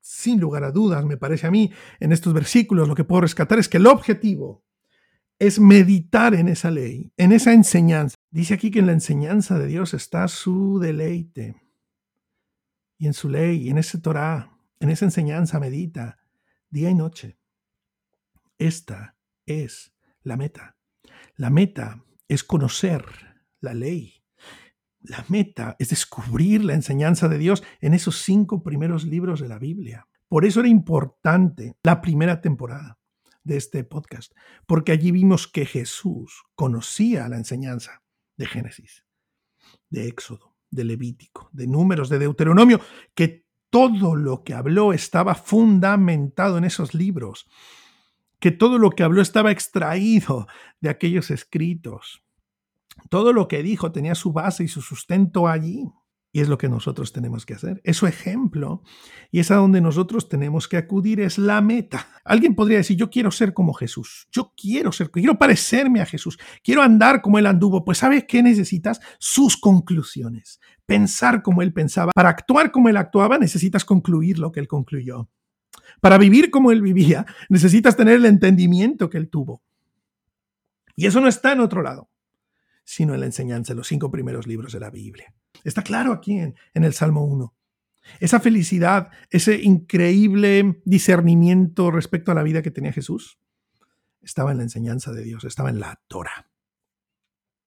[0.00, 3.58] sin lugar a dudas, me parece a mí, en estos versículos lo que puedo rescatar
[3.58, 4.64] es que el objetivo
[5.40, 8.14] es meditar en esa ley, en esa enseñanza.
[8.30, 11.56] Dice aquí que en la enseñanza de Dios está su deleite.
[12.98, 16.18] Y en su ley, en ese Torah, en esa enseñanza medita
[16.68, 17.38] día y noche.
[18.58, 20.76] Esta es la meta.
[21.36, 23.02] La meta es conocer
[23.60, 24.22] la ley.
[25.00, 29.58] La meta es descubrir la enseñanza de Dios en esos cinco primeros libros de la
[29.58, 30.06] Biblia.
[30.28, 32.99] Por eso era importante la primera temporada
[33.44, 34.32] de este podcast,
[34.66, 38.02] porque allí vimos que Jesús conocía la enseñanza
[38.36, 39.04] de Génesis,
[39.88, 42.80] de Éxodo, de Levítico, de Números, de Deuteronomio,
[43.14, 47.48] que todo lo que habló estaba fundamentado en esos libros,
[48.40, 50.46] que todo lo que habló estaba extraído
[50.80, 52.24] de aquellos escritos.
[53.08, 55.84] Todo lo que dijo tenía su base y su sustento allí.
[56.32, 57.80] Y es lo que nosotros tenemos que hacer.
[57.82, 58.82] Es su ejemplo.
[59.32, 61.20] Y es a donde nosotros tenemos que acudir.
[61.20, 62.06] Es la meta.
[62.24, 64.28] Alguien podría decir, yo quiero ser como Jesús.
[64.30, 66.38] Yo quiero ser, quiero parecerme a Jesús.
[66.62, 67.84] Quiero andar como Él anduvo.
[67.84, 69.00] Pues ¿sabes qué necesitas?
[69.18, 70.60] Sus conclusiones.
[70.86, 72.12] Pensar como Él pensaba.
[72.14, 75.28] Para actuar como Él actuaba, necesitas concluir lo que Él concluyó.
[76.00, 79.62] Para vivir como Él vivía, necesitas tener el entendimiento que Él tuvo.
[80.94, 82.08] Y eso no está en otro lado,
[82.84, 85.34] sino en la enseñanza, en los cinco primeros libros de la Biblia.
[85.64, 87.54] Está claro aquí en, el Salmo 1.
[88.18, 93.38] Esa felicidad, ese increíble discernimiento respecto a la vida que tenía Jesús,
[94.22, 96.50] estaba en la enseñanza de Dios, estaba en la Torah.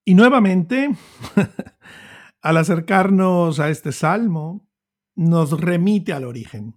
[0.05, 0.89] Y nuevamente,
[2.41, 4.67] al acercarnos a este salmo,
[5.15, 6.75] nos remite al origen.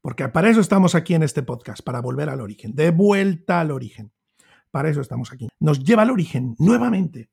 [0.00, 3.70] Porque para eso estamos aquí en este podcast, para volver al origen, de vuelta al
[3.70, 4.12] origen.
[4.70, 5.48] Para eso estamos aquí.
[5.60, 7.30] Nos lleva al origen nuevamente.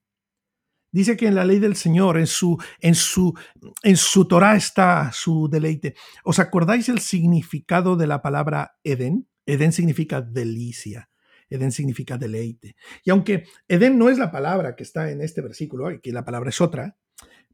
[0.91, 3.33] Dice que en la ley del Señor, en su, en su,
[3.81, 5.95] en su Torah está su deleite.
[6.23, 9.27] ¿Os acordáis el significado de la palabra Edén?
[9.45, 11.09] Edén significa delicia.
[11.49, 12.75] Edén significa deleite.
[13.03, 16.49] Y aunque Edén no es la palabra que está en este versículo, que la palabra
[16.49, 16.97] es otra,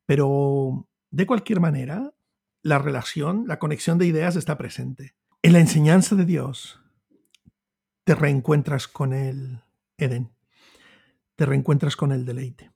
[0.05, 2.13] pero de cualquier manera,
[2.63, 5.15] la relación, la conexión de ideas está presente.
[5.41, 6.81] En la enseñanza de Dios,
[8.03, 9.61] te reencuentras con el
[9.97, 10.31] Edén,
[11.35, 12.71] te reencuentras con el deleite.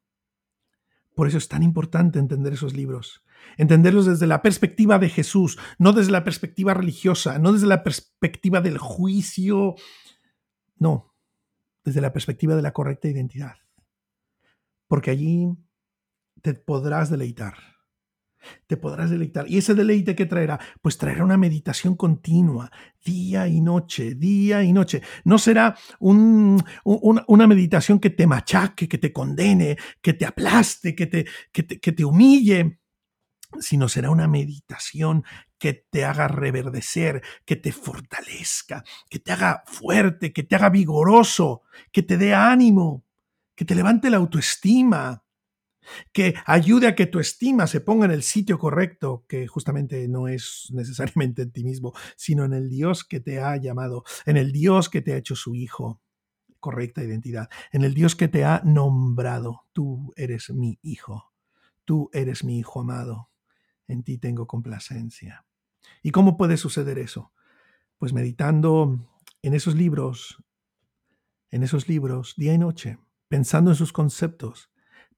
[1.21, 3.23] Por eso es tan importante entender esos libros,
[3.55, 8.59] entenderlos desde la perspectiva de Jesús, no desde la perspectiva religiosa, no desde la perspectiva
[8.59, 9.75] del juicio,
[10.77, 11.13] no,
[11.83, 13.57] desde la perspectiva de la correcta identidad.
[14.87, 15.49] Porque allí
[16.41, 17.53] te podrás deleitar
[18.67, 19.49] te podrás deleitar.
[19.49, 20.59] ¿Y ese deleite qué traerá?
[20.81, 22.71] Pues traerá una meditación continua,
[23.03, 25.01] día y noche, día y noche.
[25.23, 31.25] No será una meditación que te machaque, que te condene, que te aplaste, que te,
[31.51, 32.81] que te humille,
[33.59, 35.23] sino será una meditación
[35.57, 41.63] que te haga reverdecer, que te fortalezca, que te haga fuerte, que te haga vigoroso,
[41.91, 43.05] que te dé ánimo,
[43.55, 45.20] que te levante la autoestima,
[46.11, 50.27] que ayude a que tu estima se ponga en el sitio correcto, que justamente no
[50.27, 54.51] es necesariamente en ti mismo, sino en el Dios que te ha llamado, en el
[54.51, 56.01] Dios que te ha hecho su hijo,
[56.59, 59.65] correcta identidad, en el Dios que te ha nombrado.
[59.73, 61.33] Tú eres mi hijo,
[61.85, 63.29] tú eres mi hijo amado,
[63.87, 65.45] en ti tengo complacencia.
[66.01, 67.33] ¿Y cómo puede suceder eso?
[67.97, 68.99] Pues meditando
[69.41, 70.43] en esos libros,
[71.49, 74.70] en esos libros, día y noche, pensando en sus conceptos,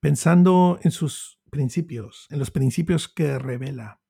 [0.04, 4.02] pensando en sus principios, en los principios que revela.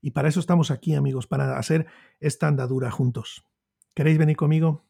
[0.00, 1.86] Y para eso estamos aquí, amigos, para hacer
[2.18, 3.44] esta andadura juntos.
[3.92, 4.86] ¿Queréis venir conmigo?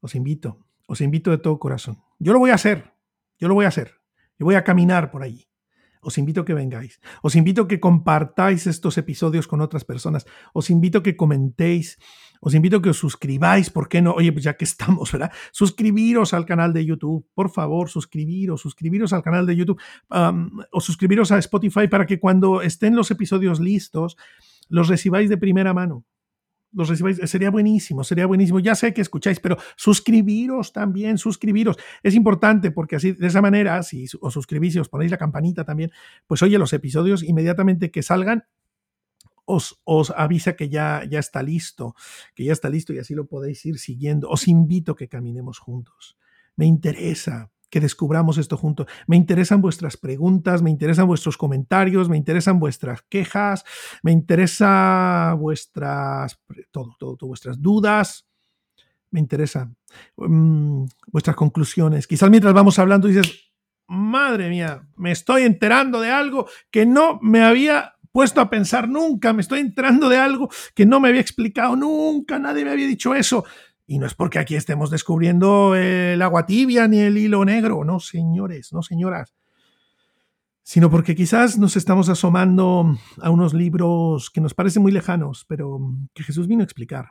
[0.00, 2.02] Os invito, os invito de todo corazón.
[2.18, 2.92] Yo lo voy a hacer,
[3.38, 4.02] yo lo voy a hacer.
[4.38, 5.49] Yo voy a caminar por allí.
[6.00, 7.00] Os invito a que vengáis.
[7.22, 10.26] Os invito a que compartáis estos episodios con otras personas.
[10.52, 11.98] Os invito a que comentéis.
[12.40, 13.68] Os invito a que os suscribáis.
[13.68, 14.12] ¿Por qué no?
[14.12, 15.30] Oye, pues ya que estamos, ¿verdad?
[15.52, 17.26] Suscribiros al canal de YouTube.
[17.34, 18.62] Por favor, suscribiros.
[18.62, 19.80] Suscribiros al canal de YouTube.
[20.72, 24.16] o suscribiros a Spotify para que cuando estén los episodios listos,
[24.68, 26.04] los recibáis de primera mano
[26.72, 28.60] los recibáis, sería buenísimo, sería buenísimo.
[28.60, 31.76] Ya sé que escucháis, pero suscribiros también, suscribiros.
[32.02, 35.64] Es importante porque así, de esa manera, si os suscribís y os ponéis la campanita
[35.64, 35.90] también,
[36.26, 38.44] pues oye, los episodios inmediatamente que salgan,
[39.44, 41.94] os, os, avisa que ya, ya está listo,
[42.34, 44.28] que ya está listo y así lo podéis ir siguiendo.
[44.30, 46.16] Os invito a que caminemos juntos.
[46.54, 48.86] Me interesa, que descubramos esto juntos.
[49.06, 53.64] Me interesan vuestras preguntas, me interesan vuestros comentarios, me interesan vuestras quejas,
[54.02, 56.38] me interesa vuestras,
[56.70, 58.26] todo, todo, vuestras dudas,
[59.10, 59.76] me interesan
[60.16, 62.06] mm, vuestras conclusiones.
[62.06, 63.52] Quizás mientras vamos hablando dices,
[63.86, 69.32] madre mía, me estoy enterando de algo que no me había puesto a pensar nunca,
[69.32, 73.14] me estoy enterando de algo que no me había explicado nunca, nadie me había dicho
[73.14, 73.44] eso.
[73.90, 77.98] Y no es porque aquí estemos descubriendo el agua tibia ni el hilo negro, no
[77.98, 79.34] señores, no señoras,
[80.62, 85.80] sino porque quizás nos estamos asomando a unos libros que nos parecen muy lejanos, pero
[86.14, 87.08] que Jesús vino a explicar.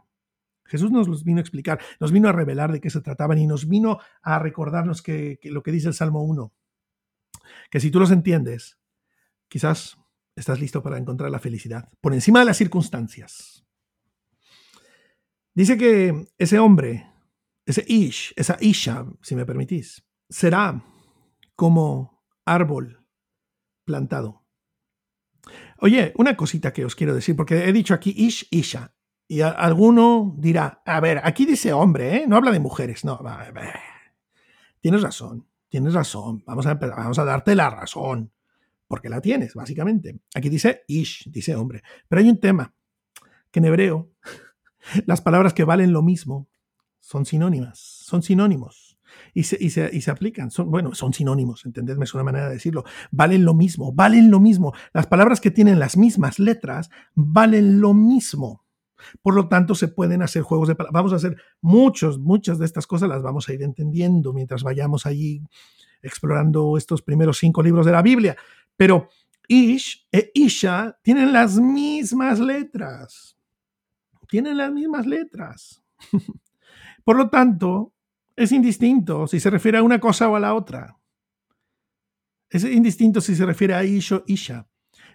[0.63, 3.45] Jesús nos los vino a explicar, nos vino a revelar de qué se trataban y
[3.45, 6.53] nos vino a recordarnos que, que lo que dice el Salmo 1,
[7.69, 8.79] que si tú los entiendes,
[9.49, 9.97] quizás
[10.33, 13.65] estás listo para encontrar la felicidad por encima de las circunstancias.
[15.59, 17.05] Dice que ese hombre,
[17.65, 20.81] ese Ish, esa Isha, si me permitís, será
[21.53, 23.05] como árbol
[23.83, 24.45] plantado.
[25.79, 28.95] Oye, una cosita que os quiero decir, porque he dicho aquí Ish, Isha,
[29.27, 32.25] y alguno dirá, a ver, aquí dice hombre, ¿eh?
[32.25, 33.19] no habla de mujeres, no,
[34.79, 38.31] tienes razón, tienes razón, vamos a, vamos a darte la razón,
[38.87, 40.21] porque la tienes, básicamente.
[40.33, 42.73] Aquí dice Ish, dice hombre, pero hay un tema,
[43.51, 44.11] que en hebreo
[45.05, 46.47] las palabras que valen lo mismo
[46.99, 48.97] son sinónimas, son sinónimos.
[49.33, 52.83] Y se, y se, aplican, son, bueno, son sinónimos, entendedme, es una manera de decirlo.
[53.11, 54.73] Valen lo mismo, valen lo mismo.
[54.93, 58.65] Las palabras que tienen las mismas letras valen lo mismo.
[59.21, 60.93] Por lo tanto, se pueden hacer juegos de palabras.
[60.93, 65.05] Vamos a hacer muchos, muchas de estas cosas las vamos a ir entendiendo mientras vayamos
[65.05, 65.41] allí
[66.01, 68.35] explorando estos primeros cinco libros de la Biblia.
[68.77, 69.09] Pero
[69.47, 73.38] Ish e Isha tienen las mismas letras
[74.29, 75.83] tienen las mismas letras.
[77.03, 77.93] Por lo tanto,
[78.35, 80.97] es indistinto si se refiere a una cosa o a la otra.
[82.49, 84.67] Es indistinto si se refiere a Isha o Isha.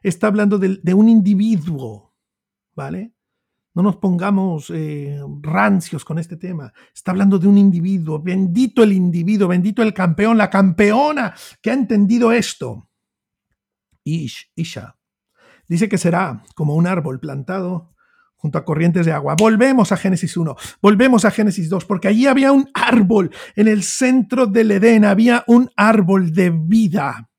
[0.03, 2.15] Está hablando de, un individuo,
[2.75, 3.15] ¿vale?
[3.73, 6.73] No nos pongamos eh, rancios con este tema.
[6.95, 8.21] Está hablando de un individuo.
[8.21, 12.89] Bendito el individuo, bendito el campeón, la campeona que ha entendido esto.
[14.05, 14.97] Ish, Isha.
[15.67, 17.93] Dice que será como un árbol plantado
[18.45, 19.36] junto a corrientes de agua.
[19.38, 23.82] Volvemos a Génesis 1, volvemos a Génesis 2, porque allí había un árbol, en el
[23.82, 27.30] centro del Edén había un árbol de vida.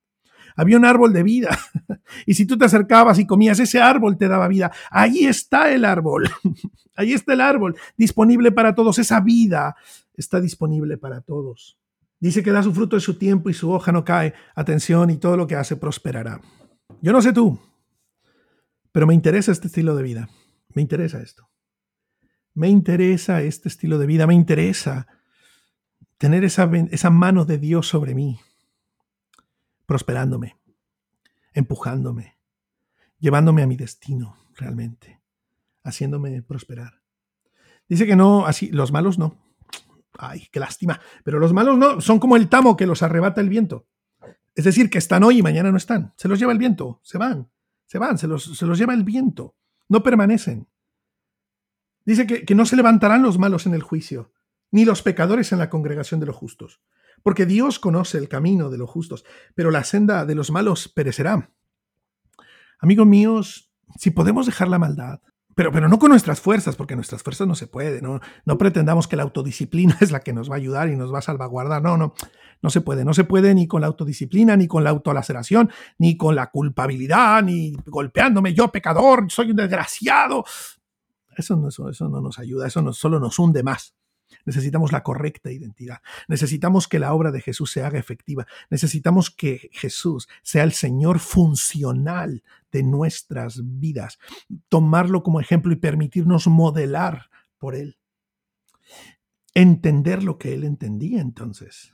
[0.55, 1.59] Había un árbol de vida.
[2.25, 4.71] Y si tú te acercabas y comías, ese árbol te daba vida.
[4.89, 6.27] Ahí está el árbol.
[6.95, 8.97] Ahí está el árbol, disponible para todos.
[8.97, 9.75] Esa vida
[10.15, 11.77] está disponible para todos.
[12.19, 14.33] Dice que da su fruto en su tiempo y su hoja no cae.
[14.55, 16.41] Atención, y todo lo que hace prosperará.
[17.01, 17.59] Yo no sé tú,
[18.91, 20.29] pero me interesa este estilo de vida.
[20.75, 21.49] Me interesa esto.
[22.53, 25.07] Me interesa este estilo de vida, me interesa
[26.17, 28.39] tener esa, mano de Dios sobre mí,
[29.85, 30.57] prosperándome,
[31.53, 32.37] empujándome,
[33.19, 35.21] llevándome a mi destino realmente,
[35.83, 37.01] haciéndome prosperar.
[37.89, 39.37] Dice que no, así, los malos no.
[40.17, 40.99] Ay, qué lástima.
[41.25, 43.87] Pero los malos no, son como el tamo que los arrebata el viento.
[44.55, 46.13] Es decir, que están hoy y mañana no están.
[46.15, 47.49] Se los lleva el viento, se van,
[47.85, 49.55] se van, se los, se los lleva el viento
[49.89, 50.67] no permanecen.
[52.05, 54.31] Dice que, no se levantarán los malos en el juicio,
[54.71, 56.81] ni los pecadores en la congregación de los justos,
[57.23, 59.25] porque Dios conoce el camino de los justos,
[59.55, 61.51] pero la senda de los malos perecerá.
[62.79, 65.21] Amigos míos, si podemos dejar la maldad
[65.55, 69.07] pero, pero no con nuestras fuerzas, porque nuestras fuerzas no se puede, no, no pretendamos
[69.07, 71.81] que la autodisciplina es la que nos va a ayudar y nos va a salvaguardar,
[71.81, 72.13] no, no,
[72.61, 76.17] no se puede, no se puede ni con la autodisciplina, ni con la autolaceración, ni
[76.17, 80.43] con la culpabilidad, ni golpeándome, yo pecador, soy un desgraciado.
[81.37, 83.95] Eso no, eso, eso no nos ayuda, eso solo nos hunde más.
[84.45, 86.01] Necesitamos la correcta identidad.
[86.27, 88.45] Necesitamos que la obra de Jesús se haga efectiva.
[88.69, 94.19] Necesitamos que Jesús sea el Señor funcional de nuestras vidas.
[94.69, 97.97] Tomarlo como ejemplo y permitirnos modelar por Él.
[99.53, 101.93] Entender lo que Él entendía entonces.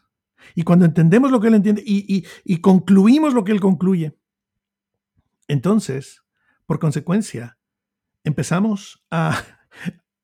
[0.55, 4.17] Y cuando entendemos lo que Él entiende y, y concluimos lo que Él concluye,
[5.47, 6.23] entonces,
[6.65, 7.57] por consecuencia,
[8.23, 9.43] empezamos a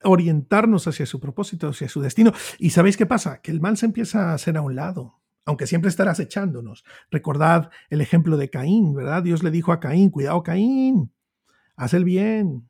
[0.04, 2.32] orientarnos hacia su propósito, hacia su destino.
[2.60, 3.42] ¿Y sabéis qué pasa?
[3.42, 6.84] Que el mal se empieza a hacer a un lado, aunque siempre estarás echándonos.
[7.12, 9.24] Recordad el ejemplo de Caín, ¿verdad?
[9.24, 11.12] Dios le dijo a Caín, cuidado Caín,
[11.76, 12.70] haz el bien,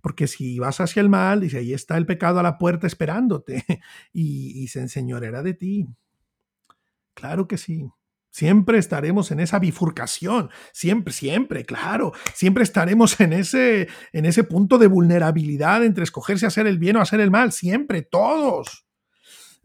[0.00, 3.64] porque si vas hacia el mal, dice, ahí está el pecado a la puerta esperándote
[4.12, 5.88] y, y se enseñorera de ti.
[7.14, 7.90] Claro que sí.
[8.32, 14.78] Siempre estaremos en esa bifurcación, siempre, siempre, claro, siempre estaremos en ese, en ese punto
[14.78, 18.86] de vulnerabilidad entre escogerse hacer el bien o hacer el mal, siempre, todos.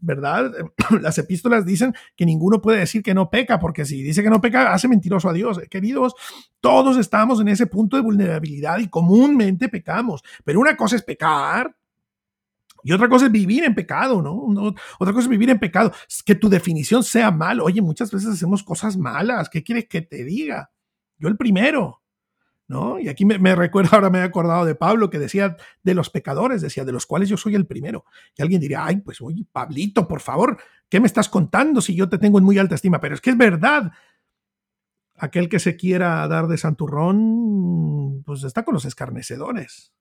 [0.00, 0.52] ¿Verdad?
[1.00, 4.42] Las epístolas dicen que ninguno puede decir que no peca, porque si dice que no
[4.42, 5.58] peca, hace mentiroso a Dios.
[5.70, 6.12] Queridos,
[6.60, 10.22] todos estamos en ese punto de vulnerabilidad y comúnmente pecamos.
[10.44, 11.74] Pero una cosa es pecar
[12.82, 14.34] y otra cosa es vivir en pecado, ¿no?
[14.98, 15.92] Otra cosa es vivir en pecado.
[16.24, 17.60] Que tu definición sea mal.
[17.60, 19.48] Oye, muchas veces hacemos cosas malas.
[19.48, 20.70] ¿Qué quieres que te diga?
[21.18, 22.02] Yo el primero,
[22.68, 22.98] ¿no?
[22.98, 26.62] Y aquí me, recuerda, ahora me he acordado de Pablo que decía de los pecadores,
[26.62, 28.04] decía, de los cuales yo soy el primero.
[28.36, 30.58] Y alguien diría, ay, pues oye, Pablito, por favor,
[30.88, 33.00] ¿qué me estás contando si yo te tengo en muy alta estima?
[33.00, 33.90] Pero es que es verdad.
[35.20, 39.92] Aquel que se quiera dar de santurrón, pues está con los escarnecedores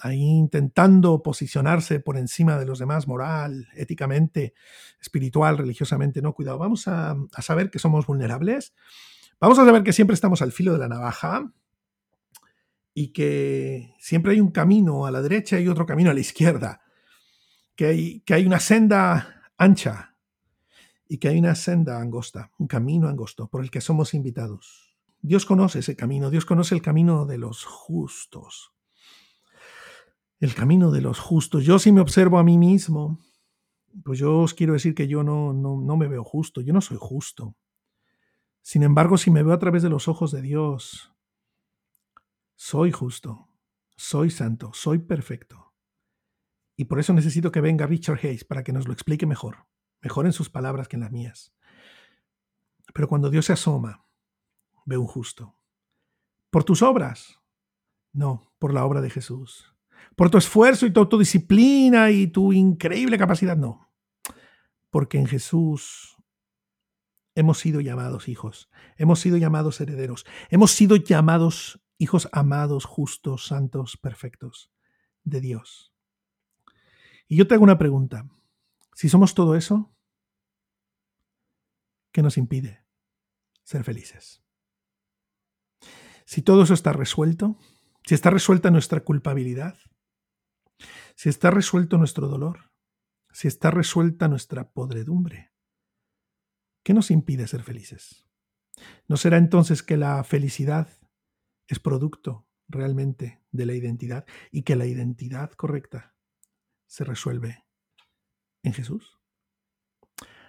[0.00, 4.54] ahí intentando posicionarse por encima de los demás moral, éticamente,
[5.00, 8.74] espiritual, religiosamente, no, cuidado, vamos a, saber que somos vulnerables,
[9.40, 11.52] vamos a saber que siempre estamos al filo de la navaja
[12.92, 16.82] y que siempre hay un camino a la derecha y otro camino a la izquierda,
[17.76, 20.16] que hay, que hay una senda ancha
[21.08, 24.96] y que hay una senda angosta, un camino angosto por el que somos invitados.
[25.20, 28.73] Dios conoce ese camino, Dios conoce el camino de los justos
[30.44, 31.64] el camino de los justos.
[31.64, 33.18] Yo si me observo a mí mismo,
[34.04, 36.98] pues yo os quiero decir que yo no, no, me veo justo, yo no soy
[37.00, 37.56] justo.
[38.60, 41.14] Sin embargo, si me veo a través de los ojos de Dios,
[42.56, 43.48] soy justo,
[43.96, 45.72] soy santo, soy perfecto.
[46.76, 49.66] Y por eso necesito que venga Richard Hayes para que nos lo explique mejor,
[50.02, 51.54] mejor en sus palabras que en las mías.
[52.92, 54.04] Pero cuando Dios se asoma,
[54.84, 55.56] ve un justo.
[56.50, 57.40] ¿Por tus obras?
[58.12, 59.73] No, por la obra de Jesús
[60.16, 63.90] por tu esfuerzo y tu autodisciplina y tu increíble capacidad, no.
[64.90, 66.16] Porque en Jesús
[67.34, 73.96] hemos sido llamados hijos, hemos sido llamados herederos, hemos sido llamados hijos amados, justos, santos,
[73.96, 74.70] perfectos
[75.24, 75.92] de Dios.
[77.28, 78.28] Y yo te hago una pregunta.
[78.94, 79.92] Si somos todo eso,
[82.12, 82.84] ¿qué nos impide
[83.64, 84.42] ser felices?
[86.24, 87.58] Si todo eso está resuelto,
[88.04, 89.76] si está resuelta nuestra culpabilidad,
[91.14, 92.70] si está resuelto nuestro dolor,
[93.32, 95.52] si está resuelta nuestra podredumbre,
[96.82, 98.28] ¿qué nos impide ser felices?
[99.08, 100.88] ¿No será entonces que la felicidad
[101.66, 106.14] es producto realmente de la identidad y que la identidad correcta
[106.86, 107.64] se resuelve
[108.62, 109.18] en Jesús?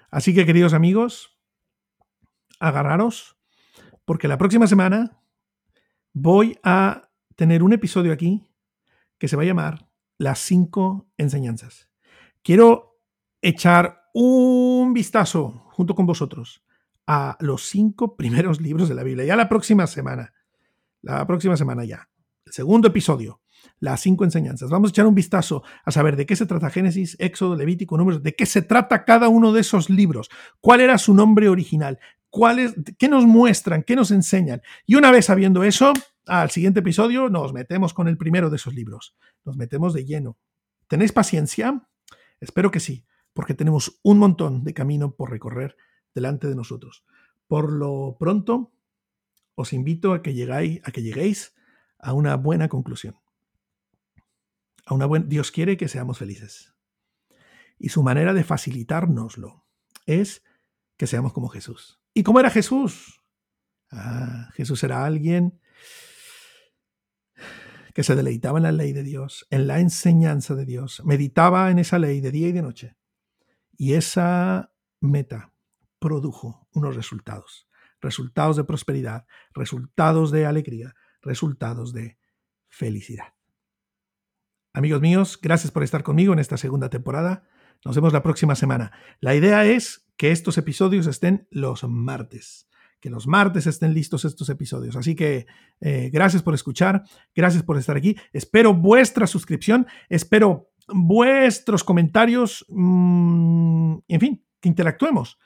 [0.09, 1.39] Así que queridos amigos,
[2.59, 3.37] agarraros
[4.05, 5.21] porque la próxima semana
[6.13, 8.47] voy a tener un episodio aquí
[9.17, 9.84] que se va a llamar
[10.17, 11.89] las cinco enseñanzas.
[12.43, 12.99] Quiero
[13.41, 16.63] echar un vistazo junto con vosotros
[17.07, 19.25] a los cinco primeros libros de la Biblia.
[19.25, 20.33] Ya la próxima semana,
[21.01, 22.09] la próxima semana ya,
[22.45, 23.41] el segundo episodio,
[23.79, 24.69] las cinco enseñanzas.
[24.69, 28.23] Vamos a echar un vistazo a saber de qué se trata Génesis, Éxodo, Levítico, Números,
[28.23, 30.29] de qué se trata cada uno de esos libros,
[30.61, 31.99] cuál era su nombre original,
[32.29, 34.61] cuál qué nos muestran, qué nos enseñan.
[34.85, 35.93] Y una vez sabiendo eso,
[36.25, 39.15] al siguiente episodio nos metemos con el primero de esos libros.
[39.43, 40.37] Nos metemos de lleno.
[40.87, 41.87] ¿Tenéis paciencia?
[42.39, 45.77] Espero que sí, porque tenemos un montón de camino por recorrer
[46.13, 47.05] delante de nosotros.
[47.47, 48.73] Por lo pronto,
[49.55, 51.55] os invito a que, llegáis, a que lleguéis
[51.99, 53.17] a una buena conclusión.
[54.85, 56.73] A una buena, Dios quiere que seamos felices.
[57.77, 59.65] Y su manera de facilitárnoslo
[60.05, 60.43] es
[60.97, 61.99] que seamos como Jesús.
[62.13, 63.21] ¿Y cómo era Jesús?
[63.91, 65.59] Ah, Jesús era alguien
[67.95, 71.79] que se deleitaba en la ley de Dios, en la enseñanza de Dios, meditaba en
[71.79, 72.97] esa ley de día y de noche.
[73.77, 75.53] Y esa meta
[75.97, 77.69] produjo unos resultados,
[78.01, 82.19] resultados de prosperidad, resultados de alegría, resultados de
[82.67, 83.33] felicidad.
[84.73, 87.47] Amigos míos, gracias por estar conmigo en esta segunda temporada.
[87.85, 88.91] Nos vemos la próxima semana.
[89.21, 92.67] La idea es que estos episodios estén los martes
[93.05, 94.95] que los martes estén listos estos episodios.
[94.95, 95.45] Así que
[95.79, 97.03] eh, gracias por escuchar,
[97.35, 98.17] gracias por estar aquí.
[98.33, 105.37] Espero vuestra suscripción, espero vuestros comentarios, mm, en fin, que interactuemos.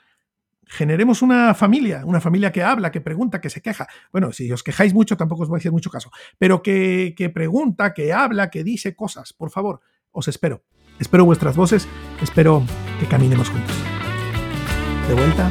[0.64, 3.86] Generemos una familia, una familia que habla, que pregunta, que se queja.
[4.10, 7.28] Bueno, si os quejáis mucho, tampoco os voy a hacer mucho caso, pero que, que
[7.28, 9.34] pregunta, que habla, que dice cosas.
[9.34, 9.82] Por favor,
[10.12, 10.64] os espero.
[10.98, 11.86] Espero vuestras voces,
[12.22, 12.62] espero
[12.98, 13.76] que caminemos juntos.
[15.08, 15.50] De vuelta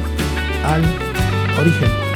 [0.64, 1.09] al
[1.60, 2.09] origen.